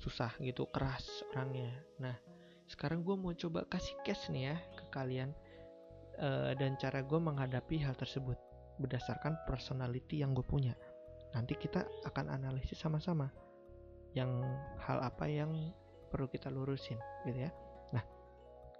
Susah 0.00 0.32
gitu 0.40 0.68
keras 0.72 1.04
orangnya. 1.34 1.72
Nah 2.00 2.16
sekarang 2.68 3.04
gue 3.04 3.16
mau 3.16 3.32
coba 3.32 3.64
kasih 3.68 3.96
cash 4.04 4.28
nih 4.32 4.52
ya 4.52 4.56
ke 4.76 4.84
kalian 4.92 5.32
uh, 6.20 6.52
dan 6.56 6.76
cara 6.76 7.00
gue 7.04 7.20
menghadapi 7.20 7.80
hal 7.80 7.96
tersebut 7.96 8.36
berdasarkan 8.80 9.36
personality 9.44 10.24
yang 10.24 10.32
gue 10.32 10.44
punya. 10.44 10.72
Nanti 11.36 11.56
kita 11.60 11.84
akan 12.08 12.32
analisis 12.32 12.80
sama-sama 12.80 13.28
yang 14.16 14.40
hal 14.80 15.04
apa 15.04 15.28
yang 15.28 15.52
perlu 16.08 16.24
kita 16.32 16.48
lurusin 16.48 16.96
gitu 17.28 17.44
ya. 17.44 17.52
Nah 17.92 18.04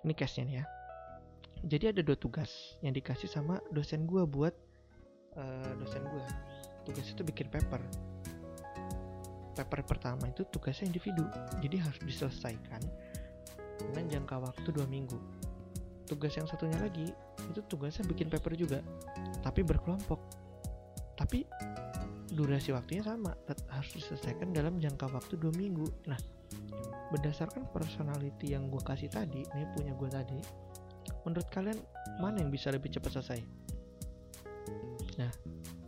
ini 0.00 0.16
cashnya 0.16 0.44
nih 0.48 0.56
ya 0.64 0.77
jadi 1.66 1.90
ada 1.90 2.00
dua 2.04 2.14
tugas 2.14 2.78
yang 2.84 2.94
dikasih 2.94 3.26
sama 3.26 3.58
dosen 3.74 4.06
gue 4.06 4.22
buat 4.28 4.54
uh, 5.34 5.72
dosen 5.82 6.02
gue 6.06 6.24
tugas 6.86 7.06
itu 7.10 7.22
bikin 7.26 7.50
paper. 7.50 7.82
Paper 9.58 9.80
pertama 9.82 10.30
itu 10.30 10.46
tugasnya 10.48 10.88
individu. 10.88 11.26
Jadi 11.58 11.76
harus 11.82 11.98
diselesaikan 12.00 12.82
dengan 13.90 14.04
jangka 14.06 14.36
waktu 14.38 14.68
dua 14.70 14.86
minggu. 14.86 15.18
Tugas 16.06 16.32
yang 16.38 16.46
satunya 16.46 16.78
lagi 16.78 17.10
itu 17.50 17.60
tugasnya 17.68 18.06
bikin 18.06 18.30
paper 18.30 18.54
juga 18.54 18.78
tapi 19.42 19.66
berkelompok. 19.66 20.20
Tapi 21.18 21.42
durasi 22.30 22.70
waktunya 22.70 23.02
sama 23.02 23.34
harus 23.74 23.90
diselesaikan 23.98 24.54
dalam 24.54 24.78
jangka 24.78 25.10
waktu 25.10 25.34
dua 25.34 25.50
minggu. 25.52 25.84
Nah 26.06 26.18
berdasarkan 27.08 27.68
personality 27.72 28.52
yang 28.52 28.68
gue 28.68 28.80
kasih 28.84 29.08
tadi 29.08 29.40
ini 29.40 29.64
punya 29.72 29.92
gue 29.96 30.08
tadi 30.12 30.40
menurut 31.26 31.48
kalian 31.52 31.78
mana 32.18 32.40
yang 32.42 32.50
bisa 32.52 32.72
lebih 32.72 32.92
cepat 32.92 33.18
selesai? 33.18 33.40
Nah 35.20 35.32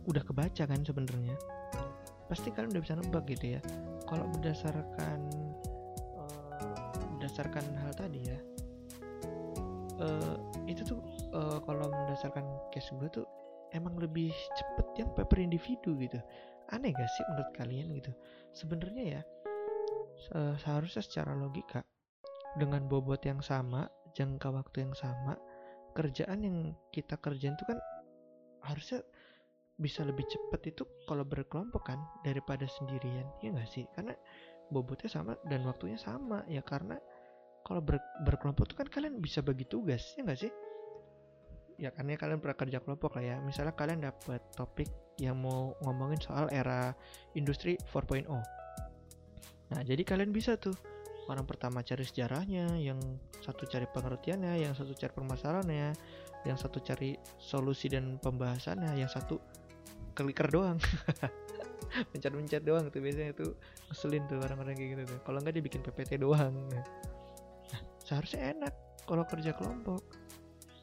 udah 0.07 0.23
kebaca 0.25 0.63
kan 0.67 0.81
sebenarnya. 0.81 1.35
Pasti 2.27 2.53
kalian 2.53 2.71
udah 2.71 2.83
bisa 2.83 2.95
nebak 2.95 3.27
gitu 3.27 3.57
ya. 3.57 3.61
Kalau 4.07 4.27
berdasarkan 4.39 5.19
uh, 6.19 6.91
berdasarkan 7.17 7.63
hal 7.79 7.91
tadi 7.95 8.19
ya 8.27 8.39
uh, 10.01 10.35
itu 10.65 10.81
tuh 10.83 10.99
uh, 11.31 11.61
kalau 11.63 11.87
berdasarkan 11.87 12.43
case 12.73 12.91
gue 12.97 13.09
tuh 13.21 13.27
emang 13.71 13.95
lebih 14.01 14.33
cepet 14.57 14.87
yang 15.05 15.09
paper 15.13 15.39
individu 15.39 15.95
gitu. 16.01 16.19
Aneh 16.71 16.95
gak 16.95 17.09
sih 17.11 17.23
menurut 17.31 17.51
kalian 17.55 17.87
gitu? 17.95 18.11
Sebenarnya 18.55 19.19
ya 19.19 19.21
seharusnya 20.31 21.01
secara 21.01 21.33
logika 21.33 21.81
dengan 22.55 22.85
bobot 22.85 23.19
yang 23.25 23.41
sama 23.41 23.89
jangka 24.15 24.47
waktu 24.51 24.87
yang 24.87 24.93
sama 24.95 25.35
kerjaan 25.91 26.39
yang 26.43 26.57
kita 26.95 27.19
kerjain 27.19 27.55
itu 27.55 27.65
kan 27.67 27.79
harusnya 28.63 29.03
bisa 29.81 30.05
lebih 30.05 30.23
cepat 30.29 30.61
itu 30.71 30.85
kalau 31.09 31.25
berkelompok 31.25 31.83
kan 31.83 31.99
daripada 32.21 32.69
sendirian 32.69 33.25
ya 33.41 33.49
nggak 33.51 33.67
sih? 33.67 33.83
Karena 33.91 34.13
bobotnya 34.71 35.09
sama 35.11 35.35
dan 35.49 35.65
waktunya 35.67 35.99
sama 35.99 36.45
ya 36.47 36.63
karena 36.63 36.95
kalau 37.65 37.81
ber, 37.83 37.99
berkelompok 38.23 38.71
itu 38.71 38.75
kan 38.77 38.87
kalian 38.87 39.19
bisa 39.19 39.41
bagi 39.41 39.65
tugas 39.65 40.13
ya 40.15 40.23
nggak 40.23 40.39
sih? 40.39 40.51
Ya 41.81 41.89
karena 41.89 42.13
kalian 42.13 42.39
pernah 42.39 42.57
kerja 42.61 42.77
kelompok 42.79 43.17
lah 43.17 43.25
ya. 43.25 43.35
Misalnya 43.41 43.73
kalian 43.73 44.05
dapat 44.05 44.39
topik 44.53 44.87
yang 45.21 45.37
mau 45.37 45.77
ngomongin 45.85 46.17
soal 46.17 46.49
era 46.49 46.97
industri 47.37 47.77
4.0 47.93 48.25
nah 49.71 49.81
jadi 49.85 50.01
kalian 50.03 50.33
bisa 50.33 50.57
tuh 50.57 50.75
orang 51.31 51.47
pertama 51.47 51.79
cari 51.81 52.03
sejarahnya 52.03 52.75
yang 52.75 52.99
satu 53.39 53.63
cari 53.63 53.87
pengertiannya 53.87 54.67
yang 54.67 54.75
satu 54.75 54.91
cari 54.91 55.11
permasalahannya 55.15 55.95
yang 56.43 56.57
satu 56.57 56.83
cari 56.83 57.15
solusi 57.39 57.87
dan 57.87 58.19
pembahasannya 58.19 58.97
yang 58.97 59.07
satu 59.07 59.39
kliker 60.11 60.49
doang. 60.51 60.75
Mencet-mencet 62.11 62.63
doang 62.67 62.91
tuh 62.91 62.99
biasanya 62.99 63.31
tuh 63.35 63.55
ngeselin 63.91 64.23
tuh 64.25 64.39
orang-orang 64.41 64.73
kayak 64.75 64.89
gitu 64.97 65.03
tuh. 65.15 65.19
Kalau 65.23 65.37
nggak 65.39 65.53
dia 65.55 65.63
bikin 65.63 65.81
PPT 65.85 66.19
doang. 66.19 66.55
Nah 66.71 66.85
seharusnya 68.01 68.57
enak 68.57 68.73
kalau 69.05 69.23
kerja 69.23 69.53
kelompok. 69.53 70.01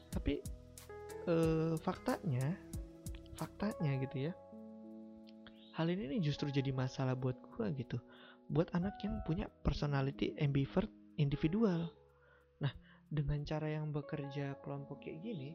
Tapi 0.09 0.41
eh, 1.29 1.73
faktanya 1.77 2.55
faktanya 3.39 3.95
gitu 4.03 4.27
ya 4.29 4.33
hal 5.79 5.87
ini 5.87 6.19
justru 6.19 6.51
jadi 6.51 6.75
masalah 6.75 7.15
buat 7.15 7.39
gue 7.55 7.71
gitu 7.79 7.95
buat 8.49 8.73
anak 8.73 8.97
yang 9.05 9.21
punya 9.23 9.45
personality 9.61 10.33
ambivert 10.41 10.89
individual. 11.21 11.89
Nah 12.59 12.73
dengan 13.09 13.45
cara 13.45 13.69
yang 13.69 13.93
bekerja 13.93 14.57
kelompok 14.61 15.05
kayak 15.05 15.21
gini 15.25 15.49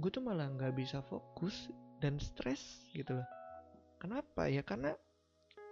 gue 0.00 0.08
tuh 0.08 0.24
malah 0.24 0.48
nggak 0.48 0.72
bisa 0.74 1.04
fokus 1.04 1.68
dan 2.00 2.16
stres 2.16 2.88
gitu 2.96 3.20
loh. 3.20 3.28
Kenapa 4.00 4.48
ya? 4.48 4.64
Karena 4.64 4.96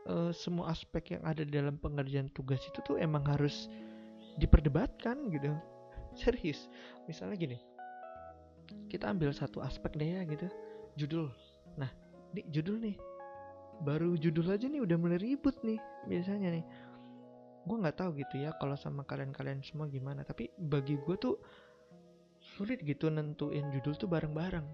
uh, 0.05 0.31
semua 0.37 0.69
aspek 0.69 1.17
yang 1.17 1.25
ada 1.25 1.49
dalam 1.49 1.81
pengerjaan 1.81 2.29
tugas 2.37 2.61
itu 2.69 2.85
tuh 2.85 3.01
emang 3.01 3.25
harus 3.25 3.73
diperdebatkan 4.37 5.33
gitu. 5.33 5.57
Serius. 6.21 6.69
Misalnya 7.09 7.41
gini 7.41 7.59
kita 8.93 9.09
ambil 9.09 9.33
satu 9.33 9.65
aspek 9.65 9.97
deh 9.97 10.21
ya 10.21 10.23
gitu. 10.29 10.45
Judul. 11.01 11.33
Nah 11.81 11.89
ini 12.37 12.45
judul 12.53 12.77
nih 12.85 12.97
baru 13.83 14.19
judul 14.19 14.51
aja 14.51 14.67
nih 14.67 14.83
udah 14.83 14.97
mulai 14.99 15.19
ribut 15.19 15.55
nih 15.63 15.79
biasanya 16.11 16.51
nih. 16.55 16.65
Gue 17.69 17.77
nggak 17.79 18.01
tahu 18.01 18.17
gitu 18.19 18.41
ya 18.41 18.57
kalau 18.57 18.75
sama 18.75 19.05
kalian-kalian 19.05 19.61
semua 19.61 19.87
gimana 19.93 20.25
tapi 20.25 20.49
bagi 20.57 20.97
gue 20.97 21.17
tuh 21.21 21.37
sulit 22.57 22.81
gitu 22.83 23.13
nentuin 23.13 23.69
judul 23.71 23.95
tuh 23.95 24.09
bareng-bareng. 24.11 24.67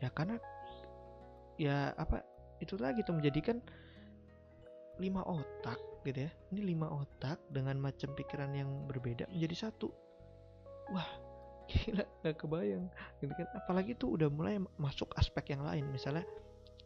Ya 0.00 0.08
karena 0.14 0.40
ya 1.60 1.92
apa 1.98 2.24
itu 2.60 2.76
lagi 2.80 3.04
tuh 3.04 3.20
menjadikan 3.20 3.60
lima 5.00 5.24
otak 5.24 5.80
gitu 6.04 6.28
ya. 6.28 6.30
Ini 6.52 6.60
lima 6.72 6.88
otak 6.88 7.40
dengan 7.52 7.76
macam 7.80 8.12
pikiran 8.16 8.52
yang 8.56 8.68
berbeda 8.88 9.28
menjadi 9.28 9.68
satu. 9.68 9.92
Wah 10.92 11.10
gila 11.70 12.04
nggak 12.22 12.36
kebayang 12.38 12.86
gitu 13.20 13.32
kan. 13.34 13.48
Apalagi 13.56 13.92
tuh 13.98 14.16
udah 14.16 14.28
mulai 14.32 14.56
masuk 14.78 15.12
aspek 15.20 15.52
yang 15.52 15.64
lain. 15.66 15.88
Misalnya 15.92 16.24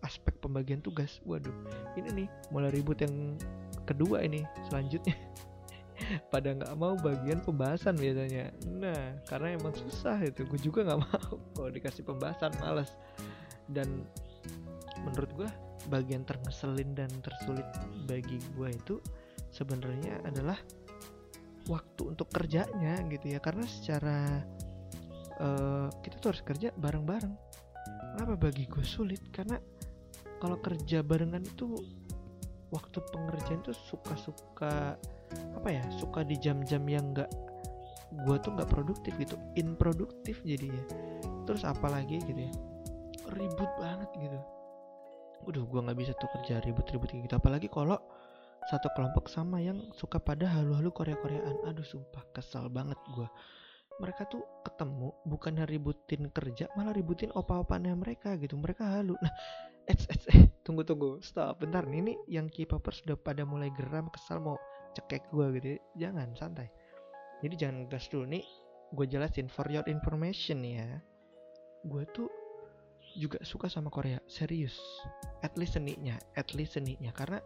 aspek 0.04 0.36
pembagian 0.38 0.84
tugas. 0.84 1.18
Waduh 1.24 1.52
ini 1.96 2.24
nih 2.24 2.28
mulai 2.52 2.70
ribut 2.70 3.00
yang 3.00 3.40
kedua 3.88 4.20
ini 4.20 4.44
selanjutnya. 4.68 5.16
Pada 6.32 6.52
nggak 6.52 6.74
mau 6.76 6.94
bagian 7.00 7.40
pembahasan 7.40 7.96
biasanya. 7.96 8.52
Nah 8.68 9.16
karena 9.24 9.56
emang 9.56 9.72
susah 9.72 10.20
itu 10.20 10.44
gue 10.44 10.60
juga 10.60 10.84
nggak 10.84 11.00
mau. 11.00 11.32
Kalau 11.56 11.70
dikasih 11.72 12.04
pembahasan 12.04 12.52
males. 12.60 12.92
Dan 13.64 14.04
menurut 15.00 15.30
gue 15.32 15.48
bagian 15.88 16.24
terngeselin 16.28 16.92
dan 16.92 17.08
tersulit 17.24 17.64
bagi 18.04 18.40
gue 18.56 18.68
itu 18.72 19.00
sebenarnya 19.52 20.20
adalah 20.24 20.56
waktu 21.64 22.12
untuk 22.12 22.28
kerjanya 22.28 23.00
gitu 23.08 23.32
ya. 23.32 23.40
Karena 23.40 23.64
secara 23.64 24.44
uh, 25.40 25.88
kita 26.04 26.20
tuh 26.20 26.28
harus 26.36 26.44
kerja 26.44 26.68
bareng-bareng. 26.76 27.34
Kenapa 28.14 28.34
bagi 28.38 28.70
gue 28.70 28.86
sulit? 28.86 29.18
Karena 29.34 29.58
kalau 30.38 30.58
kerja 30.60 31.02
barengan 31.04 31.44
itu 31.44 31.78
waktu 32.74 32.98
pengerjaan 33.14 33.62
tuh 33.62 33.76
suka-suka 33.76 34.98
apa 35.54 35.68
ya 35.70 35.82
suka 35.94 36.26
di 36.26 36.38
jam-jam 36.38 36.82
yang 36.90 37.14
enggak 37.14 37.30
gue 38.14 38.36
tuh 38.38 38.54
nggak 38.54 38.70
produktif 38.70 39.14
gitu 39.18 39.34
improduktif 39.58 40.38
jadinya. 40.46 40.84
Terus 41.44 41.66
apalagi 41.66 42.22
gitu 42.22 42.46
ya 42.46 42.52
ribut 43.34 43.70
banget 43.78 44.10
gitu. 44.18 44.38
Udah 45.50 45.62
gue 45.66 45.80
nggak 45.82 45.98
bisa 45.98 46.12
tuh 46.16 46.30
kerja 46.38 46.62
ribut-ribut 46.62 47.10
kayak 47.10 47.26
gitu. 47.26 47.34
Apalagi 47.36 47.66
kalau 47.66 47.98
satu 48.70 48.88
kelompok 48.96 49.28
sama 49.28 49.60
yang 49.60 49.92
suka 49.92 50.22
pada 50.22 50.46
halu-halu 50.46 50.94
Korea-Koreaan. 50.94 51.66
Aduh 51.66 51.84
sumpah 51.84 52.22
kesal 52.30 52.70
banget 52.70 52.98
gue 53.12 53.26
mereka 53.94 54.26
tuh 54.26 54.42
ketemu 54.66 55.14
bukan 55.22 55.62
ributin 55.70 56.26
kerja 56.34 56.66
malah 56.74 56.90
ributin 56.90 57.30
opa-opanya 57.30 57.94
mereka 57.94 58.34
gitu. 58.38 58.58
Mereka 58.58 58.82
halu. 58.82 59.14
Nah 59.22 59.34
eh, 59.88 59.96
eh, 59.96 60.20
eh 60.34 60.42
tunggu 60.64 60.82
tunggu. 60.82 61.20
Stop. 61.20 61.60
Bentar 61.62 61.84
nih 61.84 62.00
ini 62.00 62.14
yang 62.28 62.46
K-popers 62.48 63.04
sudah 63.04 63.16
pada 63.18 63.44
mulai 63.44 63.70
geram 63.74 64.08
kesal 64.10 64.40
mau 64.40 64.56
cekek 64.94 65.28
gue 65.34 65.46
gitu 65.58 65.68
ya. 65.76 66.08
jangan 66.08 66.32
santai. 66.38 66.68
Jadi 67.42 67.54
jangan 67.58 67.78
gas 67.90 68.06
dulu. 68.08 68.24
Nih 68.28 68.44
gue 68.94 69.06
jelasin 69.08 69.50
for 69.50 69.68
your 69.68 69.84
information 69.90 70.64
ya. 70.64 71.00
Gue 71.84 72.08
tuh 72.14 72.30
juga 73.14 73.38
suka 73.44 73.68
sama 73.68 73.92
Korea. 73.92 74.18
Serius. 74.26 74.78
At 75.44 75.54
least 75.60 75.76
seninya 75.76 76.16
at 76.34 76.52
least 76.56 76.80
seninya 76.80 77.12
karena 77.12 77.38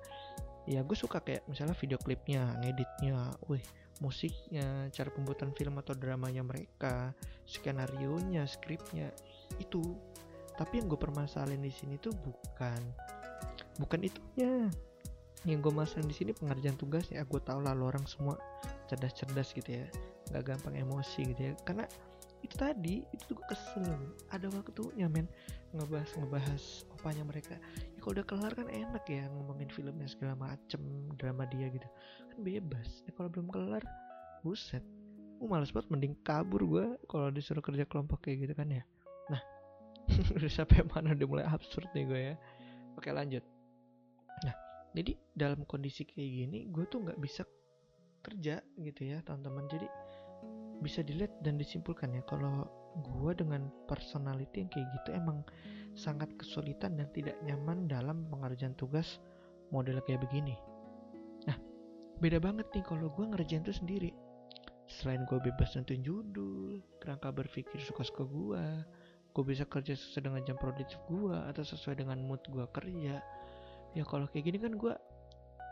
ya 0.69 0.85
gue 0.85 0.95
suka 0.95 1.25
kayak 1.25 1.49
misalnya 1.49 1.75
video 1.75 1.99
klipnya 1.99 2.55
ngeditnya 2.61 3.33
wih 3.49 3.65
musiknya, 3.99 4.87
cara 4.95 5.11
pembuatan 5.11 5.51
film 5.55 5.79
atau 5.83 5.95
dramanya 5.95 6.43
mereka, 6.47 7.13
skenario 7.45 8.19
nya, 8.31 8.47
skripnya 8.47 9.11
itu. 9.59 9.83
Tapi 10.59 10.83
yang 10.83 10.91
gue 10.91 10.99
permasalahin 10.99 11.63
di 11.63 11.71
sini 11.71 11.95
tuh 12.03 12.11
bukan 12.19 12.83
bukan 13.79 14.03
itunya. 14.03 14.67
Yang 15.47 15.71
gue 15.71 15.73
masalahin 15.79 16.11
di 16.11 16.17
sini 16.19 16.31
pengerjaan 16.35 16.75
tugasnya. 16.75 17.23
Gue 17.23 17.39
tau 17.39 17.63
lah 17.63 17.79
lo 17.79 17.87
orang 17.87 18.03
semua 18.11 18.35
cerdas-cerdas 18.91 19.55
gitu 19.55 19.71
ya, 19.79 19.87
nggak 20.35 20.43
gampang 20.51 20.75
emosi 20.75 21.31
gitu 21.31 21.41
ya. 21.49 21.53
Karena 21.63 21.87
itu 22.43 22.55
tadi 22.59 23.07
itu 23.15 23.23
tuh 23.31 23.39
kesel. 23.47 23.87
Ada 24.35 24.51
waktunya 24.51 25.07
men 25.07 25.31
ngebahas 25.71 26.11
ngebahas 26.19 26.63
opanya 26.99 27.23
mereka. 27.23 27.55
Ya 27.95 27.99
kalau 28.03 28.13
udah 28.19 28.27
kelar 28.27 28.53
kan 28.59 28.67
enak 28.67 29.05
ya 29.07 29.31
ngomongin 29.31 29.71
filmnya 29.71 30.11
segala 30.11 30.35
macem 30.35 30.83
drama 31.15 31.47
dia 31.47 31.71
gitu. 31.71 31.87
Bebas. 32.43 33.07
Ya 33.07 33.15
kalau 33.15 33.31
belum 33.31 33.47
kelar 33.55 33.87
buset. 34.43 34.83
Gue 35.39 35.47
males 35.47 35.71
banget 35.71 35.87
mending 35.95 36.19
kabur 36.27 36.67
gue 36.67 36.87
kalau 37.07 37.31
disuruh 37.31 37.63
kerja 37.63 37.87
kelompok 37.87 38.27
kayak 38.27 38.51
gitu 38.51 38.55
kan 38.59 38.67
ya. 38.75 38.83
Nah 39.31 39.43
udah 40.37 40.51
sampai 40.51 40.85
mana 40.89 41.13
udah 41.15 41.29
mulai 41.29 41.47
absurd 41.47 41.89
nih 41.93 42.05
gue 42.09 42.21
ya. 42.33 42.35
Oke 42.97 43.13
lanjut. 43.13 43.45
Nah 44.45 44.55
jadi 44.97 45.13
dalam 45.37 45.63
kondisi 45.69 46.09
kayak 46.09 46.31
gini 46.45 46.59
gue 46.73 46.85
tuh 46.89 47.05
nggak 47.05 47.21
bisa 47.21 47.45
kerja 48.25 48.61
gitu 48.81 49.01
ya 49.05 49.23
teman-teman. 49.23 49.69
Jadi 49.69 49.89
bisa 50.83 51.03
dilihat 51.03 51.35
dan 51.43 51.59
disimpulkan 51.59 52.15
ya 52.15 52.23
kalau 52.27 52.67
gue 53.03 53.33
dengan 53.35 53.71
personality 53.87 54.67
yang 54.67 54.71
kayak 54.71 54.89
gitu 55.03 55.09
emang 55.15 55.43
sangat 55.99 56.31
kesulitan 56.39 56.95
dan 56.95 57.11
tidak 57.11 57.35
nyaman 57.43 57.91
dalam 57.91 58.27
pengerjaan 58.31 58.75
tugas 58.79 59.19
model 59.75 59.99
kayak 60.07 60.23
begini. 60.23 60.55
Beda 62.19 62.43
banget 62.43 62.67
nih 62.75 62.83
kalau 62.83 63.15
gue 63.15 63.31
ngerjain 63.31 63.63
tuh 63.63 63.75
sendiri. 63.75 64.11
Selain 64.91 65.23
gue 65.23 65.39
bebas 65.39 65.79
nentuin 65.79 66.03
judul 66.03 66.83
kerangka 66.99 67.31
berpikir 67.31 67.79
suka-suka 67.79 68.27
gue 68.27 68.65
gue 69.39 69.55
bisa 69.55 69.63
kerja 69.71 69.95
sesuai 69.95 70.27
dengan 70.27 70.43
jam 70.43 70.59
produktif 70.59 70.99
gue 71.07 71.39
atau 71.47 71.63
sesuai 71.63 72.03
dengan 72.03 72.19
mood 72.19 72.43
gue 72.51 72.67
kerja. 72.75 73.23
Ya 73.95 74.03
kalau 74.03 74.27
kayak 74.27 74.51
gini 74.51 74.59
kan 74.59 74.75
gue 74.75 74.91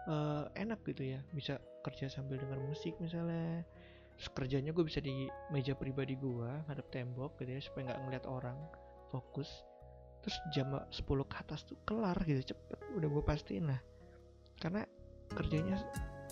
uh, 0.06 0.46
enak 0.54 0.86
gitu 0.86 1.02
ya 1.02 1.20
bisa 1.34 1.58
kerja 1.82 2.06
sambil 2.06 2.38
dengar 2.38 2.62
musik 2.62 2.94
misalnya. 3.02 3.66
Terus 4.14 4.30
kerjanya 4.38 4.70
gue 4.70 4.86
bisa 4.86 5.02
di 5.02 5.26
meja 5.50 5.74
pribadi 5.74 6.14
gue 6.14 6.46
ngadep 6.70 6.86
tembok 6.94 7.42
gitu 7.42 7.58
ya 7.58 7.60
supaya 7.60 7.90
nggak 7.90 8.00
ngeliat 8.06 8.24
orang 8.30 8.54
fokus. 9.10 9.50
Terus 10.22 10.38
jam 10.54 10.70
10 10.70 11.02
ke 11.26 11.34
atas 11.34 11.66
tuh 11.66 11.74
kelar 11.82 12.22
gitu 12.22 12.54
cepet 12.54 12.78
udah 12.94 13.08
gue 13.10 13.22
pastiin 13.26 13.66
lah. 13.66 13.82
Karena 14.62 14.86
kerjanya 15.34 15.74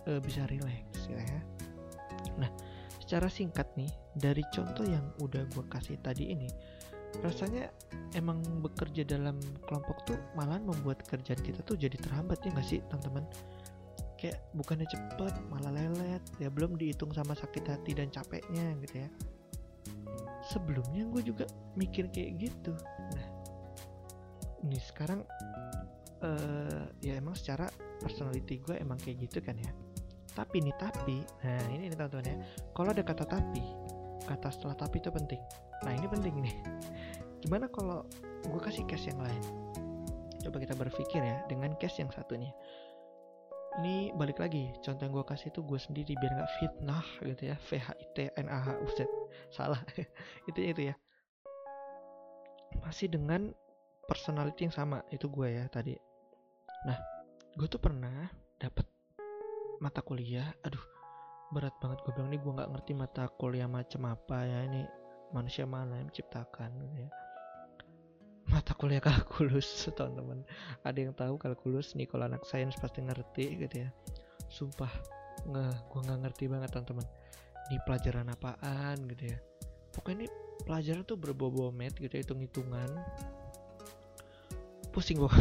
uh, 0.07 0.23
bisa 0.23 0.47
relax 0.47 1.11
ya. 1.11 1.19
Nah, 2.39 2.51
secara 3.03 3.27
singkat 3.27 3.69
nih 3.75 3.91
dari 4.15 4.47
contoh 4.55 4.87
yang 4.87 5.03
udah 5.19 5.45
gue 5.51 5.65
kasih 5.67 5.99
tadi 6.01 6.33
ini, 6.33 6.49
rasanya 7.23 7.71
emang 8.17 8.43
bekerja 8.65 9.07
dalam 9.07 9.39
kelompok 9.69 10.07
tuh 10.09 10.19
malah 10.35 10.59
membuat 10.59 11.03
kerjaan 11.07 11.39
kita 11.43 11.61
tuh 11.63 11.79
jadi 11.79 11.95
terhambat 11.99 12.43
ya 12.43 12.51
nggak 12.55 12.67
sih 12.67 12.81
teman-teman? 12.91 13.25
Kayak 14.19 14.41
bukannya 14.57 14.89
cepet 14.89 15.35
malah 15.53 15.73
lelet 15.75 16.23
ya 16.41 16.49
belum 16.49 16.81
dihitung 16.81 17.13
sama 17.13 17.37
sakit 17.37 17.65
hati 17.69 17.93
dan 17.93 18.09
capeknya 18.09 18.75
gitu 18.83 19.05
ya. 19.05 19.09
Sebelumnya 20.45 21.09
gue 21.09 21.23
juga 21.25 21.45
mikir 21.77 22.09
kayak 22.13 22.51
gitu. 22.51 22.73
Nah, 23.13 23.27
ini 24.65 24.81
sekarang 24.81 25.25
uh, 26.25 26.85
ya 27.05 27.21
emang 27.21 27.37
secara 27.37 27.69
personality 28.01 28.59
gue 28.65 28.77
emang 28.81 28.97
kayak 28.99 29.29
gitu 29.29 29.45
kan 29.45 29.57
ya 29.61 29.71
tapi 30.35 30.65
nih 30.65 30.75
tapi 30.75 31.23
nah 31.47 31.63
ini 31.71 31.89
nih 31.89 31.95
teman-teman 31.95 32.27
ya 32.27 32.37
kalau 32.75 32.91
ada 32.91 33.03
kata 33.07 33.25
tapi 33.25 33.63
kata 34.27 34.49
setelah 34.51 34.75
tapi 34.75 34.99
itu 34.99 35.11
penting 35.13 35.41
nah 35.85 35.93
ini 35.93 36.07
penting 36.09 36.35
nih. 36.41 36.57
Gimana 37.45 37.69
kalau 37.69 38.09
gue 38.45 38.61
kasih 38.61 38.89
case 38.89 39.13
yang 39.13 39.21
lain? 39.21 39.43
Coba 40.41 40.61
kita 40.61 40.77
berpikir 40.77 41.21
ya 41.21 41.45
dengan 41.49 41.77
case 41.77 42.01
yang 42.05 42.13
satunya 42.13 42.53
ini 43.83 44.15
balik 44.15 44.39
lagi 44.39 44.71
contoh 44.87 45.03
yang 45.03 45.15
gue 45.19 45.27
kasih 45.27 45.51
itu 45.51 45.61
gue 45.67 45.81
sendiri 45.81 46.13
biar 46.15 46.33
nggak 46.39 46.53
fitnah 46.63 47.07
gitu 47.27 47.43
ya. 47.51 47.57
V 47.59 47.71
H 47.83 47.89
I 47.91 48.07
T 48.15 48.19
N 48.39 48.47
A 48.47 48.59
H 48.63 48.69
U 48.79 48.87
Z. 48.95 48.99
Salah. 49.51 49.83
Itu 50.51 50.61
itu 50.63 50.91
ya. 50.91 50.95
Masih 52.83 53.11
dengan 53.11 53.51
personality 54.05 54.67
yang 54.69 54.75
sama 54.75 55.01
itu 55.11 55.27
gue 55.31 55.49
ya 55.49 55.65
tadi. 55.71 55.95
Nah 56.87 56.99
gue 57.55 57.67
tuh 57.71 57.81
pernah 57.83 58.31
dapet 58.59 58.87
mata 59.83 60.03
kuliah. 60.03 60.55
Aduh 60.63 60.83
berat 61.55 61.75
banget 61.79 62.03
gue 62.03 62.13
bilang 62.15 62.31
nih 62.31 62.41
gue 62.43 62.53
nggak 62.55 62.71
ngerti 62.75 62.93
mata 62.99 63.25
kuliah 63.39 63.71
macam 63.71 64.11
apa 64.11 64.43
ya 64.43 64.67
ini 64.67 64.83
manusia 65.35 65.67
mana 65.67 65.99
yang 65.99 66.09
menciptakan 66.09 66.71
ya. 66.95 67.11
Mata 68.47 68.73
kuliah 68.79 69.03
kalkulus 69.03 69.67
teman-teman. 69.99 70.47
Ada 70.87 70.99
yang 71.03 71.13
tahu 71.13 71.35
kalkulus 71.43 71.99
nih 71.99 72.07
kalau 72.07 72.31
anak 72.31 72.47
sains 72.47 72.79
pasti 72.79 73.03
ngerti 73.03 73.67
gitu 73.67 73.83
ya. 73.83 73.91
Sumpah 74.47 74.89
nggak 75.51 75.91
gue 75.91 76.01
nggak 76.07 76.21
ngerti 76.23 76.45
banget 76.47 76.71
teman-teman. 76.71 77.07
Ini 77.69 77.79
pelajaran 77.83 78.31
apaan 78.31 78.97
gitu 79.11 79.35
ya. 79.35 79.39
Pokoknya 79.91 80.25
ini 80.25 80.29
pelajaran 80.63 81.03
tuh 81.03 81.19
berbau-bau 81.19 81.75
met 81.75 81.99
gitu 81.99 82.15
ya 82.15 82.23
hitung-hitungan. 82.23 82.91
Pusing 84.95 85.19
gue 85.19 85.27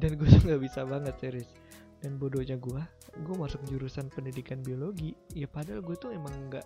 dan 0.00 0.14
gue 0.14 0.28
tuh 0.30 0.42
nggak 0.46 0.62
bisa 0.62 0.86
banget 0.86 1.18
serius. 1.18 1.50
Dan 1.98 2.14
bodohnya 2.14 2.54
gue 2.54 2.78
gue 3.18 3.34
masuk 3.34 3.66
jurusan 3.66 4.06
pendidikan 4.14 4.62
biologi. 4.62 5.18
Ya 5.34 5.50
padahal 5.50 5.82
gue 5.82 5.98
tuh 5.98 6.14
emang 6.14 6.30
nggak 6.46 6.62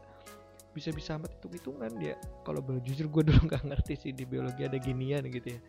bisa-bisa 0.72 1.20
amat 1.20 1.37
hitung 1.38 1.52
hitungan 1.54 1.92
ya. 2.00 2.16
Kalau 2.42 2.61
jujur 2.80 3.06
gue 3.08 3.22
dulu 3.28 3.40
nggak 3.48 3.64
ngerti 3.68 3.94
sih 3.96 4.12
di 4.16 4.24
biologi 4.24 4.64
ada 4.64 4.80
ginian 4.80 5.24
gitu 5.28 5.56
ya. 5.56 5.61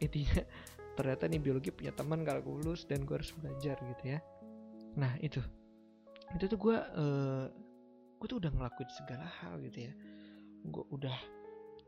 Intinya 0.00 0.40
ternyata 0.96 1.24
nih 1.26 1.40
biologi 1.40 1.70
punya 1.72 1.92
teman 1.96 2.22
kalkulus 2.22 2.84
dan 2.84 3.08
gue 3.08 3.16
harus 3.16 3.32
belajar 3.34 3.76
gitu 3.80 4.04
ya. 4.04 4.18
Nah 5.00 5.16
itu. 5.24 5.40
Itu 6.36 6.46
tuh 6.46 6.58
gue 6.60 6.76
uh, 6.76 7.46
gue 8.20 8.26
tuh 8.28 8.38
udah 8.38 8.52
ngelakuin 8.52 8.90
segala 8.92 9.26
hal 9.42 9.58
gitu 9.64 9.90
ya. 9.90 9.92
Gue 10.68 10.84
udah 10.92 11.16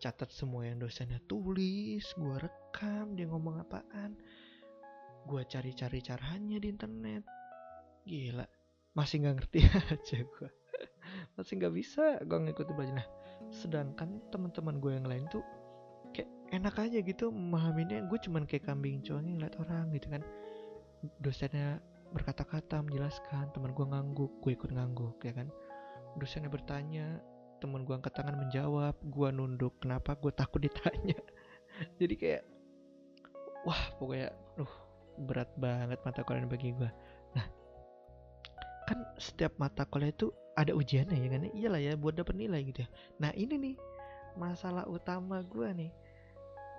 catat 0.03 0.35
semua 0.35 0.67
yang 0.67 0.83
dosennya 0.83 1.23
tulis 1.31 2.03
gue 2.19 2.37
rekam 2.43 3.15
dia 3.15 3.31
ngomong 3.31 3.63
apaan 3.63 4.19
gue 5.23 5.43
cari-cari 5.47 6.03
caranya 6.03 6.59
di 6.59 6.67
internet. 6.67 7.23
Gila 8.03 8.43
masih 8.93 9.25
nggak 9.25 9.35
ngerti 9.41 9.61
aja 9.95 10.19
gue 10.21 10.62
masih 11.37 11.59
nggak 11.59 11.75
bisa 11.75 12.05
gue 12.23 12.39
ngikutin 12.39 12.75
belajar. 12.75 12.95
Nah 12.97 13.09
sedangkan 13.53 14.23
teman-teman 14.33 14.79
gue 14.79 14.93
yang 14.97 15.07
lain 15.09 15.25
tuh 15.29 15.45
kayak 16.17 16.31
enak 16.55 16.75
aja 16.79 16.99
gitu 17.03 17.31
memahaminya. 17.33 18.05
Gue 18.07 18.19
cuman 18.21 18.49
kayak 18.49 18.69
kambing 18.69 19.03
cuang 19.05 19.39
ngeliat 19.39 19.55
orang 19.61 19.91
gitu 19.95 20.07
kan. 20.13 20.23
Dosennya 21.19 21.83
berkata-kata 22.13 22.85
menjelaskan 22.85 23.51
teman 23.57 23.73
gue 23.73 23.87
ngangguk 23.89 24.33
gue 24.45 24.53
ikut 24.55 24.71
ngangguk 24.71 25.19
ya 25.25 25.33
kan. 25.35 25.49
Dosennya 26.17 26.51
bertanya 26.53 27.07
teman 27.63 27.87
gue 27.87 27.95
angkat 27.95 28.13
tangan 28.19 28.37
menjawab 28.37 28.99
gue 29.07 29.29
nunduk 29.31 29.79
kenapa 29.83 30.19
gue 30.19 30.33
takut 30.35 30.61
ditanya. 30.63 31.19
Jadi 32.01 32.15
kayak 32.19 32.43
wah 33.63 33.83
pokoknya 33.99 34.31
uh 34.59 34.75
berat 35.23 35.53
banget 35.61 36.01
mata 36.03 36.25
kuliah 36.25 36.49
bagi 36.49 36.73
gue 36.73 36.89
setiap 39.23 39.55
mata 39.63 39.87
kuliah 39.87 40.11
itu 40.11 40.35
ada 40.59 40.75
ujiannya 40.75 41.17
ya 41.17 41.29
kan? 41.31 41.43
Iyalah 41.55 41.81
ya 41.81 41.93
buat 41.95 42.19
dapat 42.19 42.35
nilai 42.35 42.67
gitu 42.67 42.83
ya. 42.83 42.89
Nah 43.23 43.31
ini 43.39 43.55
nih 43.55 43.75
masalah 44.35 44.85
utama 44.91 45.39
gue 45.47 45.69
nih. 45.71 45.91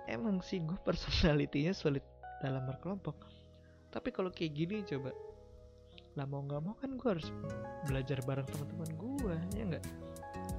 Emang 0.04 0.44
sih 0.44 0.60
gue 0.60 0.76
personalitinya 0.88 1.72
sulit 1.72 2.04
dalam 2.44 2.68
berkelompok. 2.68 3.16
Tapi 3.88 4.12
kalau 4.12 4.28
kayak 4.28 4.52
gini 4.52 4.84
coba 4.84 5.10
lah 6.14 6.30
mau 6.30 6.46
nggak 6.46 6.62
mau 6.62 6.78
kan 6.78 6.94
gue 6.94 7.08
harus 7.10 7.26
belajar 7.90 8.22
bareng 8.22 8.46
teman-teman 8.46 8.90
gue 8.94 9.34
ya 9.58 9.64
nggak? 9.66 9.84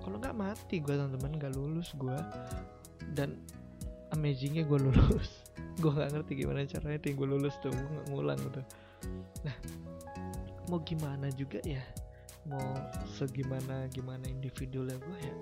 Kalau 0.03 0.17
nggak 0.19 0.35
mati 0.35 0.81
gue 0.81 0.93
teman-teman 0.97 1.31
nggak 1.39 1.53
lulus 1.55 1.95
gue 1.95 2.17
dan 3.15 3.39
amazingnya 4.11 4.65
gue 4.67 4.79
lulus. 4.89 5.45
Gue 5.79 5.91
nggak 5.93 6.11
ngerti 6.11 6.31
gimana 6.43 6.67
caranya 6.67 6.99
gue 6.99 7.27
lulus 7.27 7.55
tuh 7.63 7.71
gue 7.71 8.03
ngulang 8.11 8.39
gitu 8.41 8.63
nah 9.45 9.55
mau 10.69 10.81
gimana 10.81 11.29
juga 11.33 11.61
ya? 11.65 11.81
Mau 12.45 12.61
segimana 13.17 13.89
gimana 13.89 14.25
individualnya 14.29 14.97
gue 15.01 15.19
ya? 15.21 15.35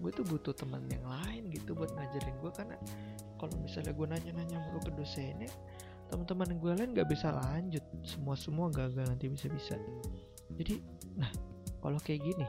Gue 0.00 0.10
tuh 0.10 0.24
butuh 0.24 0.56
teman 0.56 0.82
yang 0.88 1.04
lain 1.04 1.52
gitu 1.52 1.76
buat 1.76 1.92
ngajarin 1.94 2.36
gue 2.40 2.52
karena 2.56 2.76
kalau 3.36 3.54
misalnya 3.62 3.92
gue 3.92 4.06
nanya-nanya 4.06 4.58
mulu 4.68 4.80
ke 4.84 4.92
dosennya 4.92 5.50
teman-teman 6.10 6.58
gue 6.58 6.72
lain 6.74 6.90
gak 6.96 7.08
bisa 7.08 7.30
lanjut. 7.30 7.84
Semua 8.02 8.34
semua 8.34 8.66
gagal 8.72 9.06
nanti 9.06 9.30
bisa 9.30 9.46
bisa 9.46 9.78
jadi 10.58 10.82
nah 11.14 11.30
kalau 11.80 11.96
kayak 12.02 12.20
gini 12.26 12.46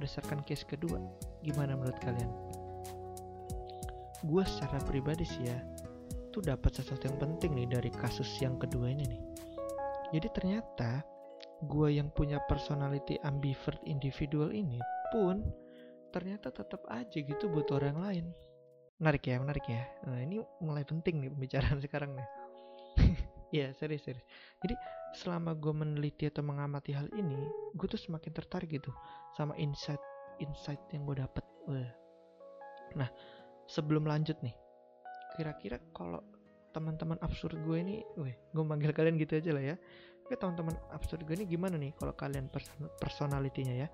berdasarkan 0.00 0.42
case 0.42 0.64
kedua 0.66 0.98
gimana 1.44 1.76
menurut 1.76 1.98
kalian? 2.00 2.30
Gue 4.24 4.42
secara 4.48 4.80
pribadi 4.82 5.28
sih 5.28 5.44
ya 5.44 5.58
tuh 6.34 6.42
dapat 6.42 6.74
sesuatu 6.74 7.06
yang 7.06 7.18
penting 7.20 7.54
nih 7.54 7.68
dari 7.70 7.90
kasus 7.94 8.26
yang 8.42 8.58
kedua 8.58 8.90
ini 8.90 9.06
nih. 9.06 9.22
Jadi 10.18 10.28
ternyata 10.34 11.13
gue 11.66 11.98
yang 11.98 12.08
punya 12.12 12.40
personality 12.46 13.18
ambivert 13.24 13.80
individual 13.88 14.52
ini 14.52 14.78
pun 15.10 15.42
ternyata 16.14 16.54
tetap 16.54 16.84
aja 16.86 17.18
gitu 17.18 17.50
buat 17.50 17.68
orang 17.74 17.98
lain. 17.98 18.26
Menarik 19.02 19.26
ya 19.26 19.42
menarik 19.42 19.66
ya. 19.66 19.82
Nah, 20.06 20.22
ini 20.22 20.38
mulai 20.62 20.86
penting 20.86 21.24
nih 21.24 21.30
pembicaraan 21.32 21.78
sekarang 21.84 22.12
nih. 22.14 22.28
Iya 23.54 23.70
serius 23.70 24.02
serius. 24.02 24.26
Jadi 24.66 24.74
selama 25.14 25.54
gue 25.54 25.70
meneliti 25.70 26.26
atau 26.26 26.42
mengamati 26.42 26.90
hal 26.90 27.06
ini 27.14 27.38
Gue 27.78 27.86
tuh 27.86 28.02
semakin 28.02 28.34
tertarik 28.34 28.66
gitu 28.66 28.90
Sama 29.38 29.54
insight 29.62 30.02
insight 30.42 30.82
yang 30.90 31.06
gue 31.06 31.22
dapet. 31.22 31.46
Nah 32.98 33.06
sebelum 33.70 34.10
lanjut 34.10 34.34
nih 34.42 34.58
Kira-kira 35.38 35.78
kalau 35.94 36.18
teman-teman 36.74 37.14
absurd 37.22 37.54
gue 37.62 37.78
ini 37.78 38.02
gue 38.50 38.64
manggil 38.66 38.90
kalian 38.90 39.14
gitu 39.14 39.38
aja 39.38 39.54
lah 39.54 39.62
ya 39.62 39.76
Oke 40.24 40.40
teman-teman 40.40 40.72
absurd 40.88 41.28
gue 41.28 41.36
ini 41.36 41.44
gimana 41.44 41.76
nih 41.76 41.92
kalau 42.00 42.16
kalian 42.16 42.48
person 42.48 42.88
personalitinya 42.96 43.76
ya? 43.76 43.88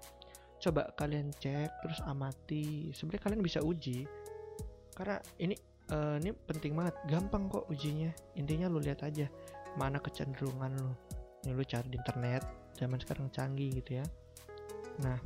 Coba 0.63 0.95
kalian 0.95 1.35
cek 1.35 1.83
terus 1.83 1.99
amati. 2.07 2.95
Sebenarnya 2.95 3.23
kalian 3.27 3.43
bisa 3.43 3.59
uji. 3.59 4.07
Karena 4.95 5.19
ini 5.43 5.59
uh, 5.91 6.23
ini 6.23 6.31
penting 6.31 6.79
banget. 6.79 6.95
Gampang 7.11 7.51
kok 7.51 7.67
ujinya. 7.67 8.15
Intinya 8.39 8.71
lu 8.71 8.79
lihat 8.79 9.03
aja 9.03 9.27
mana 9.75 9.99
kecenderungan 9.99 10.71
lu. 10.79 10.95
Ini 11.43 11.51
lu 11.57 11.65
cari 11.67 11.91
di 11.91 11.99
internet. 11.99 12.47
Zaman 12.79 13.03
sekarang 13.03 13.27
canggih 13.35 13.83
gitu 13.83 13.99
ya. 13.99 14.07
Nah, 15.03 15.19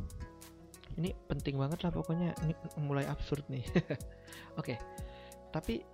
ini 0.97 1.13
penting 1.29 1.61
banget 1.61 1.85
lah 1.85 1.93
pokoknya. 1.93 2.33
Ini 2.49 2.55
mulai 2.81 3.05
absurd 3.05 3.45
nih. 3.53 3.67
Oke. 4.57 4.73
Okay. 4.73 4.79
Tapi 5.53 5.85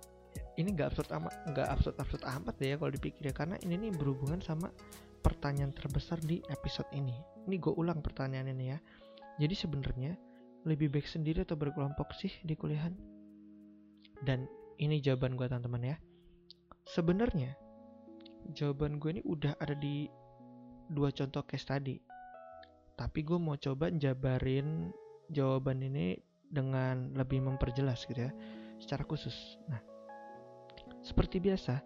ini 0.59 0.75
nggak 0.75 0.91
absurd 0.91 1.09
amat 1.15 1.33
nggak 1.47 1.67
absurd 1.71 1.95
absurd 1.95 2.23
amat 2.27 2.55
deh 2.59 2.75
ya 2.75 2.75
kalau 2.75 2.91
dipikir 2.91 3.31
ya. 3.31 3.33
Karena 3.35 3.55
ini 3.63 3.87
nih 3.87 3.91
berhubungan 3.95 4.43
sama 4.43 4.67
pertanyaan 5.23 5.71
terbesar 5.71 6.19
di 6.19 6.43
episode 6.51 6.89
ini. 6.91 7.15
Ini 7.47 7.55
gue 7.61 7.73
ulang 7.77 8.03
pertanyaan 8.03 8.51
ini 8.51 8.75
ya. 8.75 8.79
Jadi 9.39 9.55
sebenarnya 9.55 10.11
lebih 10.67 10.91
baik 10.91 11.07
sendiri 11.07 11.47
atau 11.47 11.55
berkelompok 11.55 12.13
sih 12.17 12.33
di 12.43 12.53
kuliahan? 12.53 12.93
Dan 14.21 14.45
ini 14.77 14.99
jawaban 14.99 15.39
gue 15.39 15.47
teman-teman 15.47 15.95
ya. 15.95 15.97
Sebenarnya 16.85 17.55
jawaban 18.51 18.97
gue 18.99 19.17
ini 19.17 19.21
udah 19.23 19.55
ada 19.61 19.77
di 19.77 20.09
dua 20.91 21.13
contoh 21.15 21.45
case 21.47 21.65
tadi. 21.65 21.95
Tapi 22.99 23.19
gue 23.23 23.39
mau 23.39 23.55
coba 23.57 23.89
jabarin 23.89 24.91
jawaban 25.31 25.79
ini 25.81 26.19
dengan 26.51 27.15
lebih 27.15 27.39
memperjelas 27.39 28.03
gitu 28.03 28.27
ya. 28.27 28.31
Secara 28.77 29.07
khusus. 29.07 29.57
Nah 29.71 29.90
seperti 31.01 31.41
biasa, 31.41 31.81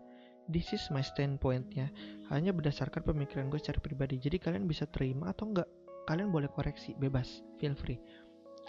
this 0.52 0.76
is 0.76 0.84
my 0.92 1.02
standpointnya 1.02 1.90
hanya 2.30 2.52
berdasarkan 2.52 3.02
pemikiran 3.02 3.48
gue 3.48 3.58
secara 3.58 3.80
pribadi. 3.80 4.20
Jadi 4.20 4.38
kalian 4.38 4.68
bisa 4.68 4.86
terima 4.92 5.32
atau 5.32 5.50
enggak. 5.50 5.70
Kalian 6.06 6.30
boleh 6.30 6.52
koreksi, 6.52 6.94
bebas, 7.00 7.42
feel 7.58 7.74
free. 7.74 7.98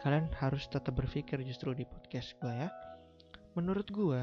Kalian 0.01 0.31
harus 0.41 0.65
tetap 0.71 0.97
berpikir 0.97 1.43
justru 1.45 1.75
di 1.77 1.85
podcast 1.85 2.33
gue 2.41 2.53
ya. 2.53 2.71
Menurut 3.59 3.89
gue, 3.91 4.23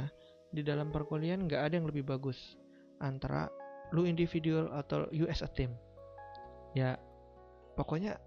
di 0.53 0.61
dalam 0.61 0.89
perkuliahan 0.89 1.45
nggak 1.45 1.61
ada 1.61 1.73
yang 1.77 1.89
lebih 1.89 2.05
bagus 2.05 2.57
antara 3.01 3.49
lu 3.93 4.05
individual 4.05 4.71
atau 4.73 5.05
you 5.13 5.29
as 5.29 5.45
a 5.45 5.49
team. 5.49 5.73
Ya, 6.73 6.97
pokoknya 7.77 8.17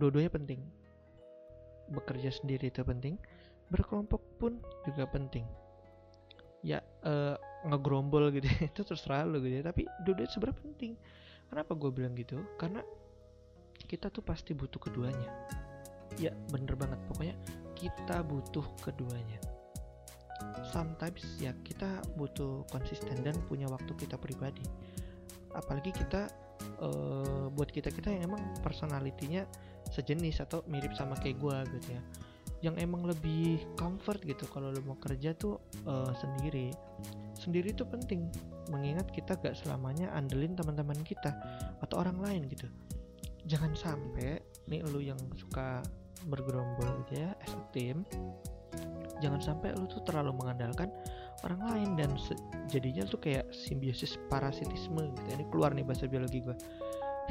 dua-duanya 0.00 0.32
penting. 0.32 0.62
Bekerja 1.92 2.32
sendiri 2.32 2.72
itu 2.72 2.82
penting, 2.82 3.20
berkelompok 3.70 4.22
pun 4.40 4.58
juga 4.88 5.06
penting 5.10 5.44
ya 6.64 6.80
uh, 7.04 7.36
ngegrombol 7.68 8.32
gitu 8.32 8.48
ya, 8.48 8.66
itu 8.72 8.80
terserah 8.80 9.28
lo 9.28 9.38
gitu 9.38 9.60
ya. 9.60 9.64
Tapi 9.64 9.84
dua-duanya 10.02 10.32
sebenarnya 10.32 10.58
penting. 10.64 10.92
Kenapa 11.52 11.72
gue 11.76 11.90
bilang 11.92 12.16
gitu? 12.16 12.40
Karena 12.56 12.80
kita 13.84 14.08
tuh 14.08 14.24
pasti 14.24 14.56
butuh 14.56 14.80
keduanya. 14.80 15.28
Ya 16.16 16.32
bener 16.48 16.74
banget. 16.74 16.98
Pokoknya 17.06 17.36
kita 17.76 18.24
butuh 18.24 18.64
keduanya. 18.80 19.38
Sometimes 20.72 21.22
ya 21.38 21.54
kita 21.62 22.02
butuh 22.16 22.66
konsisten 22.72 23.20
dan 23.22 23.36
punya 23.46 23.68
waktu 23.68 23.92
kita 23.94 24.16
pribadi. 24.18 24.64
Apalagi 25.54 25.94
kita 25.94 26.26
uh, 26.82 27.46
buat 27.54 27.70
kita 27.70 27.92
kita 27.92 28.10
yang 28.10 28.34
emang 28.34 28.42
personalitinya 28.64 29.46
sejenis 29.92 30.42
atau 30.42 30.66
mirip 30.66 30.90
sama 30.96 31.14
kayak 31.20 31.38
gue 31.38 31.56
gitu 31.78 31.88
ya 31.94 32.02
yang 32.64 32.80
emang 32.80 33.04
lebih 33.04 33.60
comfort 33.76 34.24
gitu 34.24 34.48
kalau 34.48 34.72
lo 34.72 34.80
mau 34.88 34.96
kerja 34.96 35.36
tuh 35.36 35.60
uh, 35.84 36.08
sendiri. 36.16 36.72
Sendiri 37.36 37.76
itu 37.76 37.84
penting 37.84 38.32
mengingat 38.72 39.12
kita 39.12 39.36
gak 39.36 39.52
selamanya 39.52 40.08
andelin 40.16 40.56
teman-teman 40.56 40.96
kita 41.04 41.36
atau 41.84 42.00
orang 42.00 42.16
lain 42.24 42.48
gitu. 42.48 42.64
Jangan 43.44 43.76
sampai 43.76 44.40
nih 44.72 44.80
lo 44.88 45.04
yang 45.04 45.20
suka 45.36 45.84
bergerombol 46.28 47.04
gitu 47.04 47.20
ya 47.20 47.36
as 47.44 47.52
a 47.52 47.60
team 47.76 48.08
jangan 49.20 49.40
sampai 49.40 49.76
lo 49.76 49.86
tuh 49.86 50.02
terlalu 50.02 50.34
mengandalkan 50.34 50.90
orang 51.44 51.60
lain 51.70 51.90
dan 51.96 52.10
jadinya 52.68 53.04
tuh 53.04 53.20
kayak 53.20 53.46
simbiosis 53.52 54.16
parasitisme 54.32 55.12
gitu 55.14 55.28
ini 55.36 55.44
keluar 55.52 55.76
nih 55.76 55.84
bahasa 55.84 56.08
biologi 56.08 56.40
gue 56.40 56.56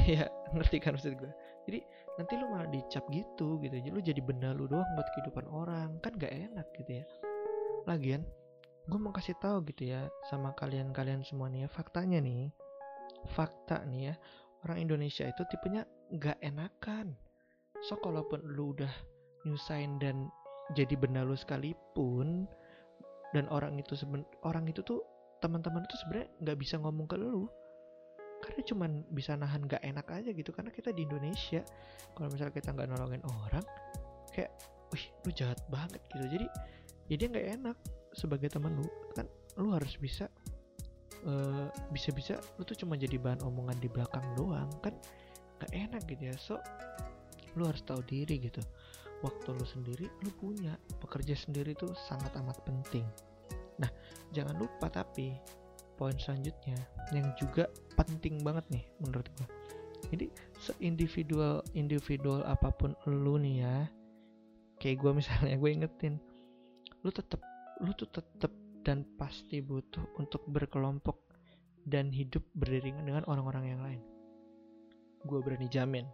ya 0.17 0.29
ngerti 0.53 0.77
kan 0.79 0.95
maksud 0.95 1.17
gue 1.17 1.31
jadi 1.63 1.79
nanti 2.19 2.33
lu 2.37 2.45
malah 2.51 2.69
dicap 2.69 3.07
gitu 3.09 3.57
gitu 3.63 3.75
jadi 3.79 3.89
lu 3.89 4.01
jadi 4.03 4.21
benda 4.21 4.51
lu 4.51 4.67
doang 4.67 4.87
buat 4.95 5.07
kehidupan 5.15 5.45
orang. 5.49 5.99
Kan 6.03 6.19
gak 6.19 6.31
enak 6.31 6.67
gitu 6.77 7.01
ya. 7.01 7.05
Lagian 7.87 8.23
gue 8.83 8.99
mau 8.99 9.15
kasih 9.15 9.39
tahu 9.39 9.63
gitu 9.71 9.95
ya 9.95 10.11
sama 10.27 10.51
kalian-kalian 10.59 11.23
semua 11.23 11.47
nih 11.47 11.67
ya 11.67 11.69
faktanya 11.71 12.19
nih. 12.19 12.51
Fakta 13.31 13.87
nih 13.87 14.11
ya 14.11 14.15
orang 14.67 14.83
Indonesia 14.83 15.23
itu 15.27 15.43
tipenya 15.47 15.87
nggak 16.11 16.39
enakan. 16.43 17.15
So 17.83 17.99
kalaupun 17.99 18.43
lu 18.43 18.75
udah 18.75 18.91
nyusahin 19.43 19.99
dan 19.99 20.31
jadi 20.71 20.95
benalu 20.95 21.35
sekalipun 21.35 22.47
dan 23.35 23.47
orang 23.51 23.75
itu 23.75 23.99
seben 23.99 24.23
orang 24.47 24.67
itu 24.71 24.79
tuh 24.83 25.03
teman-teman 25.43 25.83
itu 25.83 25.99
sebenarnya 25.99 26.29
nggak 26.39 26.57
bisa 26.63 26.75
ngomong 26.79 27.07
ke 27.09 27.19
lu 27.19 27.51
karena 28.43 28.61
cuman 28.67 28.91
bisa 29.15 29.39
nahan 29.39 29.63
nggak 29.63 29.79
enak 29.79 30.07
aja 30.11 30.29
gitu 30.35 30.51
karena 30.51 30.67
kita 30.75 30.91
di 30.91 31.07
Indonesia 31.07 31.63
kalau 32.11 32.27
misalnya 32.27 32.51
kita 32.51 32.75
nggak 32.75 32.91
nolongin 32.91 33.23
orang 33.23 33.63
kayak 34.35 34.51
wih 34.91 35.05
lu 35.23 35.31
jahat 35.31 35.59
banget 35.71 36.03
gitu. 36.11 36.27
Jadi 36.27 36.47
jadi 37.07 37.23
nggak 37.31 37.47
enak 37.63 37.77
sebagai 38.11 38.51
teman 38.51 38.75
lu 38.75 38.85
kan 39.15 39.25
lu 39.55 39.71
harus 39.71 39.95
bisa 39.97 40.27
uh, 41.23 41.71
bisa-bisa 41.89 42.37
lu 42.59 42.67
tuh 42.67 42.75
cuma 42.75 42.99
jadi 42.99 43.15
bahan 43.15 43.41
omongan 43.47 43.79
di 43.79 43.87
belakang 43.87 44.23
doang 44.35 44.67
kan 44.83 44.93
nggak 45.63 45.71
enak 45.71 46.01
gitu 46.11 46.23
ya. 46.29 46.35
So 46.35 46.59
lu 47.55 47.63
harus 47.63 47.81
tahu 47.87 48.03
diri 48.03 48.43
gitu. 48.43 48.59
Waktu 49.23 49.55
lu 49.55 49.63
sendiri 49.63 50.05
lu 50.19 50.29
punya 50.35 50.75
pekerja 50.99 51.31
sendiri 51.31 51.71
tuh 51.79 51.95
sangat 51.95 52.35
amat 52.43 52.59
penting. 52.67 53.07
Nah 53.79 53.89
jangan 54.35 54.59
lupa 54.59 54.91
tapi 54.91 55.31
poin 55.95 56.15
selanjutnya 56.17 56.77
yang 57.15 57.29
juga 57.37 57.69
penting 57.95 58.41
banget 58.41 58.65
nih 58.69 58.85
menurut 59.01 59.27
gua 59.37 59.47
jadi 60.11 60.27
seindividual 60.59 61.63
individual 61.73 62.43
apa 62.43 62.69
pun 62.75 62.93
lu 63.07 63.39
nih 63.39 63.65
ya 63.65 63.77
kayak 64.81 64.99
gue 64.99 65.11
misalnya 65.15 65.55
gue 65.55 65.69
ingetin 65.71 66.15
lu 67.03 67.09
tetap 67.11 67.39
lu 67.83 67.91
tuh 67.95 68.07
tetap 68.11 68.51
dan 68.83 69.07
pasti 69.15 69.63
butuh 69.63 70.03
untuk 70.19 70.43
berkelompok 70.51 71.23
dan 71.87 72.11
hidup 72.11 72.43
beriringan 72.55 73.07
dengan 73.07 73.23
orang-orang 73.27 73.75
yang 73.75 73.81
lain. 73.83 74.01
Gue 75.23 75.39
berani 75.39 75.71
jamin. 75.71 76.07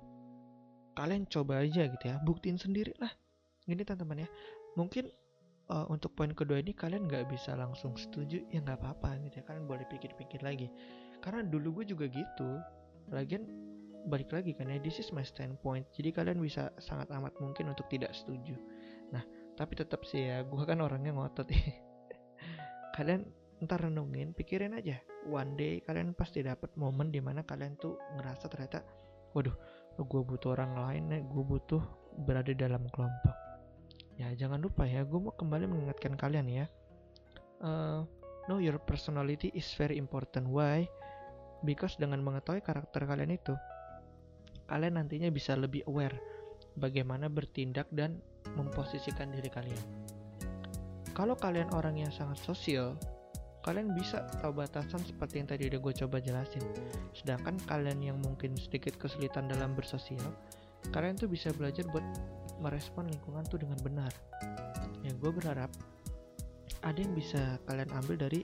Kalian 0.94 1.26
coba 1.30 1.66
aja 1.66 1.90
gitu 1.90 2.06
ya, 2.06 2.22
buktiin 2.22 2.62
sendiri 2.62 2.94
lah. 3.02 3.10
Gini 3.66 3.82
teman-teman 3.86 4.26
ya, 4.26 4.30
mungkin 4.78 5.10
uh, 5.70 5.86
untuk 5.90 6.14
poin 6.18 6.34
kedua 6.34 6.60
ini 6.60 6.74
kalian 6.74 7.08
nggak 7.08 7.30
bisa 7.30 7.56
langsung 7.56 7.96
setuju, 7.96 8.44
ya 8.50 8.60
nggak 8.62 8.82
apa-apa 8.82 9.22
gitu 9.26 9.42
ya. 9.42 9.44
Kalian 9.46 9.66
boleh 9.70 9.86
pikir-pikir 9.88 10.42
lagi. 10.42 10.68
Karena 11.24 11.46
dulu 11.46 11.82
gue 11.82 11.96
juga 11.96 12.06
gitu. 12.10 12.60
Lagian 13.10 13.46
balik 14.08 14.32
lagi 14.34 14.56
kan 14.58 14.70
ya, 14.72 14.80
this 14.82 14.98
is 14.98 15.10
my 15.14 15.26
standpoint. 15.26 15.86
Jadi 15.94 16.10
kalian 16.14 16.40
bisa 16.42 16.74
sangat 16.82 17.10
amat 17.14 17.36
mungkin 17.40 17.72
untuk 17.72 17.88
tidak 17.92 18.12
setuju. 18.16 18.58
Nah, 19.14 19.24
tapi 19.58 19.78
tetap 19.78 20.06
sih 20.06 20.30
ya, 20.30 20.46
gue 20.46 20.64
kan 20.66 20.80
orangnya 20.82 21.14
ngotot 21.16 21.48
ya. 21.50 21.60
kalian 23.00 23.24
ntar 23.60 23.84
renungin 23.84 24.32
pikirin 24.32 24.76
aja 24.76 25.00
one 25.28 25.56
day 25.60 25.84
kalian 25.84 26.16
pasti 26.16 26.40
dapat 26.40 26.72
momen 26.80 27.12
di 27.12 27.20
mana 27.20 27.44
kalian 27.44 27.76
tuh 27.76 28.00
ngerasa 28.16 28.48
ternyata 28.48 28.80
waduh 29.36 29.56
gue 30.00 30.22
butuh 30.24 30.56
orang 30.56 30.80
lain 30.80 31.04
nih 31.12 31.22
gue 31.28 31.44
butuh 31.44 31.84
berada 32.24 32.56
dalam 32.56 32.88
kelompok 32.92 33.39
ya 34.20 34.36
jangan 34.36 34.60
lupa 34.60 34.84
ya 34.84 35.08
gue 35.08 35.16
mau 35.16 35.32
kembali 35.32 35.66
mengingatkan 35.66 36.20
kalian 36.20 36.48
ya. 36.52 36.66
Uh, 37.64 38.04
know 38.52 38.60
your 38.60 38.76
personality 38.76 39.48
is 39.56 39.72
very 39.80 39.96
important. 39.96 40.52
Why? 40.52 40.84
Because 41.64 41.96
dengan 41.96 42.20
mengetahui 42.24 42.60
karakter 42.60 43.08
kalian 43.08 43.36
itu 43.36 43.56
kalian 44.70 45.02
nantinya 45.02 45.34
bisa 45.34 45.58
lebih 45.58 45.82
aware 45.90 46.14
bagaimana 46.78 47.26
bertindak 47.26 47.90
dan 47.90 48.22
memposisikan 48.54 49.34
diri 49.34 49.50
kalian. 49.50 49.86
Kalau 51.18 51.36
kalian 51.36 51.74
orang 51.74 52.00
yang 52.00 52.14
sangat 52.14 52.40
sosial, 52.40 52.96
kalian 53.66 53.92
bisa 53.92 54.24
tahu 54.40 54.62
batasan 54.62 55.04
seperti 55.04 55.42
yang 55.42 55.50
tadi 55.50 55.68
udah 55.68 55.80
gue 55.84 55.94
coba 56.06 56.18
jelasin. 56.24 56.64
Sedangkan 57.12 57.60
kalian 57.68 58.00
yang 58.00 58.18
mungkin 58.24 58.56
sedikit 58.56 58.96
kesulitan 58.96 59.52
dalam 59.52 59.76
bersosial, 59.76 60.32
kalian 60.96 61.20
tuh 61.20 61.28
bisa 61.28 61.52
belajar 61.52 61.84
buat 61.92 62.06
merespon 62.60 63.08
lingkungan 63.08 63.44
tuh 63.48 63.60
dengan 63.60 63.80
benar. 63.82 64.12
Ya 65.04 65.16
gue 65.16 65.32
berharap 65.32 65.72
ada 66.84 67.00
yang 67.00 67.12
bisa 67.16 67.60
kalian 67.68 67.92
ambil 67.92 68.16
dari 68.16 68.44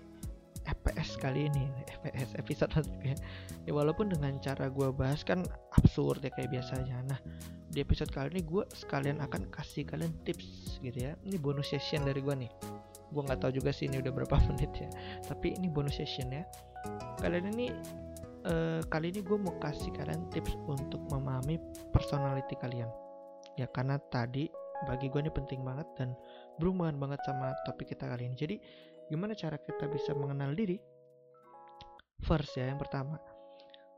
FPS 0.66 1.22
kali 1.22 1.46
ini 1.46 1.70
FPS 2.02 2.34
episode 2.42 2.72
maksudnya 2.74 3.16
ya. 3.70 3.72
Walaupun 3.72 4.10
dengan 4.10 4.42
cara 4.42 4.68
gue 4.68 4.90
bahas 4.90 5.22
kan 5.22 5.46
absurd 5.78 6.26
ya 6.26 6.32
kayak 6.34 6.58
biasanya. 6.58 7.06
Nah 7.06 7.20
di 7.70 7.84
episode 7.84 8.10
kali 8.10 8.40
ini 8.40 8.42
gue 8.42 8.64
sekalian 8.74 9.22
akan 9.22 9.52
kasih 9.54 9.86
kalian 9.86 10.12
tips 10.26 10.82
gitu 10.82 11.12
ya. 11.12 11.14
Ini 11.22 11.38
bonus 11.38 11.70
session 11.70 12.04
dari 12.08 12.20
gue 12.20 12.34
nih. 12.34 12.52
Gue 13.14 13.22
nggak 13.22 13.46
tahu 13.46 13.62
juga 13.62 13.70
sih 13.70 13.86
ini 13.86 14.02
udah 14.02 14.12
berapa 14.12 14.36
menit 14.50 14.74
ya. 14.74 14.90
Tapi 15.30 15.54
ini 15.54 15.70
bonus 15.70 16.02
session 16.02 16.34
ya. 16.34 16.44
Kalian 17.22 17.54
ini 17.54 17.70
uh, 18.50 18.82
kali 18.90 19.14
ini 19.14 19.22
gue 19.22 19.38
mau 19.38 19.54
kasih 19.62 19.94
kalian 19.94 20.26
tips 20.34 20.58
untuk 20.66 21.02
memahami 21.14 21.62
personality 21.94 22.58
kalian 22.58 22.90
ya 23.56 23.68
karena 23.72 24.00
tadi 24.12 24.48
bagi 24.84 25.08
gue 25.08 25.24
ini 25.24 25.32
penting 25.32 25.64
banget 25.64 25.88
dan 25.96 26.12
berhubungan 26.60 27.00
banget 27.00 27.24
sama 27.24 27.56
topik 27.64 27.96
kita 27.96 28.08
kali 28.08 28.28
ini. 28.28 28.36
Jadi 28.36 28.56
gimana 29.08 29.32
cara 29.34 29.56
kita 29.56 29.88
bisa 29.88 30.12
mengenal 30.12 30.52
diri? 30.52 30.76
First 32.24 32.60
ya 32.60 32.68
yang 32.68 32.80
pertama. 32.80 33.20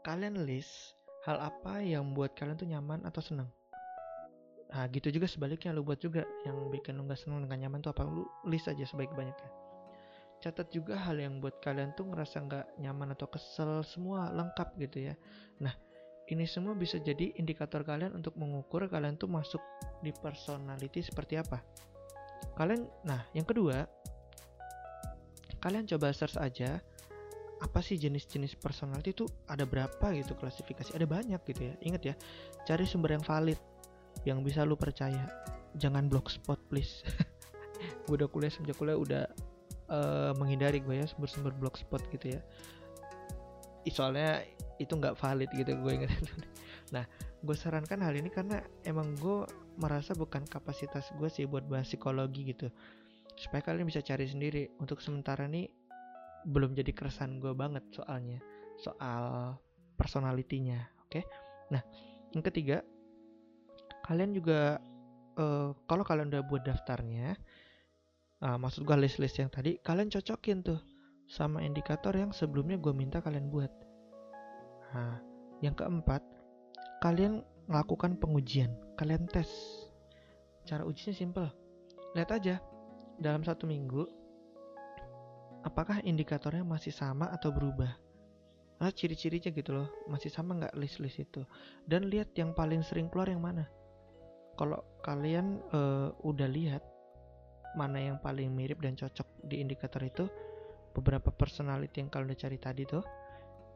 Kalian 0.06 0.46
list 0.46 0.96
hal 1.26 1.42
apa 1.42 1.82
yang 1.84 2.14
membuat 2.14 2.38
kalian 2.38 2.56
tuh 2.56 2.70
nyaman 2.70 3.04
atau 3.04 3.20
senang 3.20 3.50
Nah 4.68 4.84
gitu 4.92 5.08
juga 5.12 5.28
sebaliknya 5.32 5.72
lu 5.72 5.84
buat 5.84 6.00
juga 6.00 6.28
yang 6.44 6.68
bikin 6.68 7.00
lu 7.00 7.08
gak 7.08 7.20
seneng 7.20 7.48
dengan 7.48 7.68
nyaman 7.68 7.80
tuh 7.80 7.96
apa? 7.96 8.04
Lu 8.04 8.28
list 8.48 8.68
aja 8.68 8.84
sebaik-banyaknya. 8.84 9.52
Catat 10.38 10.70
juga 10.70 11.00
hal 11.00 11.18
yang 11.18 11.40
buat 11.42 11.58
kalian 11.64 11.98
tuh 11.98 12.14
ngerasa 12.14 12.46
nggak 12.46 12.66
nyaman 12.78 13.18
atau 13.18 13.26
kesel 13.26 13.82
semua 13.82 14.30
lengkap 14.30 14.70
gitu 14.78 15.10
ya. 15.10 15.16
Nah 15.64 15.74
ini 16.28 16.44
semua 16.44 16.76
bisa 16.76 17.00
jadi 17.00 17.32
indikator 17.40 17.88
kalian 17.88 18.12
untuk 18.20 18.36
mengukur 18.36 18.84
kalian 18.92 19.16
tuh 19.16 19.32
masuk 19.32 19.64
di 20.04 20.12
personality 20.12 21.00
seperti 21.00 21.40
apa. 21.40 21.64
Kalian, 22.60 22.84
nah 23.08 23.24
yang 23.32 23.48
kedua, 23.48 23.88
kalian 25.64 25.88
coba 25.88 26.12
search 26.12 26.36
aja 26.36 26.84
apa 27.58 27.80
sih 27.82 27.98
jenis-jenis 27.98 28.54
personality 28.62 29.16
itu 29.16 29.26
ada 29.50 29.64
berapa 29.64 30.14
gitu 30.14 30.36
klasifikasi. 30.38 30.94
Ada 30.94 31.08
banyak 31.08 31.42
gitu 31.48 31.72
ya. 31.72 31.74
Ingat 31.82 32.02
ya 32.04 32.14
cari 32.68 32.84
sumber 32.84 33.16
yang 33.16 33.26
valid 33.26 33.58
yang 34.28 34.44
bisa 34.44 34.68
lu 34.68 34.76
percaya. 34.76 35.32
Jangan 35.80 36.12
blogspot 36.12 36.60
please. 36.68 37.08
Gue 38.06 38.20
udah 38.20 38.30
kuliah 38.30 38.52
sejak 38.52 38.76
kuliah 38.76 38.98
udah 38.98 39.24
uh, 39.92 40.32
menghindari 40.36 40.82
gue 40.82 40.98
ya 40.98 41.06
sumber-sumber 41.06 41.54
blogspot 41.56 42.02
gitu 42.10 42.36
ya. 42.36 42.42
Soalnya 43.88 44.44
itu 44.78 44.94
nggak 44.94 45.18
valid 45.18 45.50
gitu 45.54 45.78
gue 45.78 45.94
ingat. 46.04 46.12
Nah 46.88 47.04
gue 47.44 47.52
sarankan 47.52 48.00
hal 48.00 48.16
ini 48.16 48.32
karena 48.32 48.64
emang 48.88 49.12
gue 49.20 49.44
merasa 49.76 50.16
bukan 50.16 50.48
kapasitas 50.48 51.12
gue 51.20 51.28
sih 51.28 51.44
buat 51.44 51.68
bahas 51.68 51.92
psikologi 51.92 52.56
gitu. 52.56 52.72
Supaya 53.36 53.60
kalian 53.60 53.84
bisa 53.84 54.00
cari 54.00 54.24
sendiri. 54.24 54.72
Untuk 54.80 55.04
sementara 55.04 55.52
nih 55.52 55.68
belum 56.48 56.72
jadi 56.80 56.96
keresahan 56.96 57.44
gue 57.44 57.52
banget 57.52 57.84
soalnya. 57.92 58.40
Soal 58.80 59.60
personalitinya 60.00 60.80
oke? 61.04 61.20
Okay? 61.20 61.24
nah 61.68 61.84
yang 62.32 62.44
ketiga 62.46 62.86
kalian 64.08 64.32
juga 64.32 64.80
uh, 65.36 65.76
kalau 65.90 66.04
kalian 66.08 66.32
udah 66.32 66.44
buat 66.48 66.64
daftarnya 66.64 67.36
uh, 68.46 68.56
maksud 68.56 68.88
gue 68.88 68.96
list-list 68.96 69.42
yang 69.42 69.52
tadi 69.52 69.76
kalian 69.84 70.08
cocokin 70.08 70.64
tuh 70.64 70.80
sama 71.28 71.60
indikator 71.60 72.16
yang 72.16 72.32
sebelumnya 72.32 72.80
gue 72.80 72.94
minta 72.96 73.20
kalian 73.20 73.52
buat 73.52 73.72
nah 74.94 75.20
yang 75.60 75.74
keempat 75.74 76.22
kalian 77.04 77.44
melakukan 77.68 78.16
pengujian 78.18 78.72
kalian 78.98 79.30
tes. 79.30 79.48
Cara 80.68 80.84
ujinya 80.84 81.14
simple. 81.16 81.48
Lihat 82.18 82.30
aja 82.34 82.56
dalam 83.22 83.46
satu 83.46 83.70
minggu 83.70 84.04
apakah 85.64 86.02
indikatornya 86.04 86.66
masih 86.66 86.92
sama 86.92 87.30
atau 87.30 87.54
berubah? 87.54 87.94
Nah 88.78 88.94
ciri-cirinya 88.94 89.50
gitu 89.54 89.74
loh 89.74 89.90
masih 90.10 90.34
sama 90.34 90.58
nggak 90.58 90.76
list-list 90.76 91.22
itu? 91.22 91.46
Dan 91.86 92.10
lihat 92.10 92.34
yang 92.36 92.58
paling 92.58 92.82
sering 92.82 93.08
keluar 93.08 93.30
yang 93.30 93.42
mana. 93.42 93.70
Kalau 94.58 94.82
kalian 95.06 95.62
uh, 95.70 96.10
udah 96.26 96.50
lihat 96.50 96.82
mana 97.78 98.02
yang 98.02 98.18
paling 98.18 98.50
mirip 98.50 98.82
dan 98.82 98.98
cocok 98.98 99.46
di 99.46 99.62
indikator 99.62 100.02
itu 100.02 100.26
beberapa 100.98 101.30
personality 101.30 102.02
yang 102.02 102.10
kalian 102.10 102.34
udah 102.34 102.40
cari 102.42 102.58
tadi 102.58 102.84
tuh. 102.90 103.06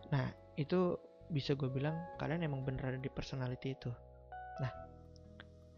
Nah 0.10 0.41
itu 0.60 1.00
bisa 1.32 1.56
gue 1.56 1.72
bilang 1.72 1.96
kalian 2.20 2.44
emang 2.44 2.68
bener 2.68 2.92
ada 2.96 3.00
di 3.00 3.08
personality 3.08 3.74
itu. 3.76 3.92
Nah 4.60 4.72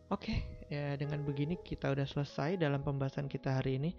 oke 0.09 0.25
okay, 0.25 0.37
ya 0.69 0.97
dengan 0.97 1.21
begini 1.21 1.61
kita 1.61 1.93
udah 1.93 2.05
selesai 2.05 2.57
dalam 2.57 2.81
pembahasan 2.81 3.29
kita 3.29 3.61
hari 3.61 3.77
ini. 3.77 3.91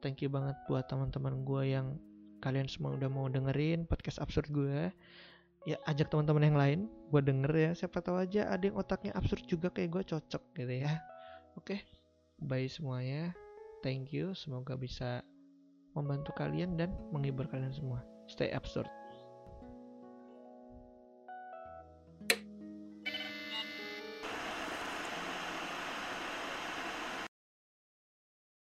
Thank 0.00 0.24
you 0.24 0.32
banget 0.32 0.56
buat 0.66 0.88
teman-teman 0.88 1.44
gue 1.46 1.62
yang 1.76 1.94
kalian 2.42 2.66
semua 2.66 2.98
udah 2.98 3.06
mau 3.06 3.30
dengerin 3.30 3.86
podcast 3.86 4.18
absurd 4.18 4.50
gue 4.50 4.90
ya 5.62 5.78
ajak 5.86 6.10
teman-teman 6.10 6.42
yang 6.42 6.58
lain 6.58 6.80
gue 7.12 7.20
denger 7.22 7.52
ya. 7.52 7.70
Siapa 7.76 8.00
tahu 8.00 8.18
aja 8.18 8.48
ada 8.48 8.64
yang 8.64 8.80
otaknya 8.80 9.12
absurd 9.14 9.44
juga 9.46 9.68
kayak 9.70 10.00
gue 10.00 10.02
cocok 10.16 10.42
gitu 10.56 10.74
ya. 10.88 10.98
Oke 11.60 11.84
bye 12.40 12.66
semuanya. 12.66 13.36
Thank 13.84 14.14
you. 14.14 14.32
Semoga 14.32 14.78
bisa 14.78 15.26
membantu 15.92 16.32
kalian 16.38 16.80
dan 16.80 16.94
menghibur 17.12 17.44
kalian 17.50 17.74
semua. 17.74 18.00
Stay 18.30 18.48
absurd 18.54 19.01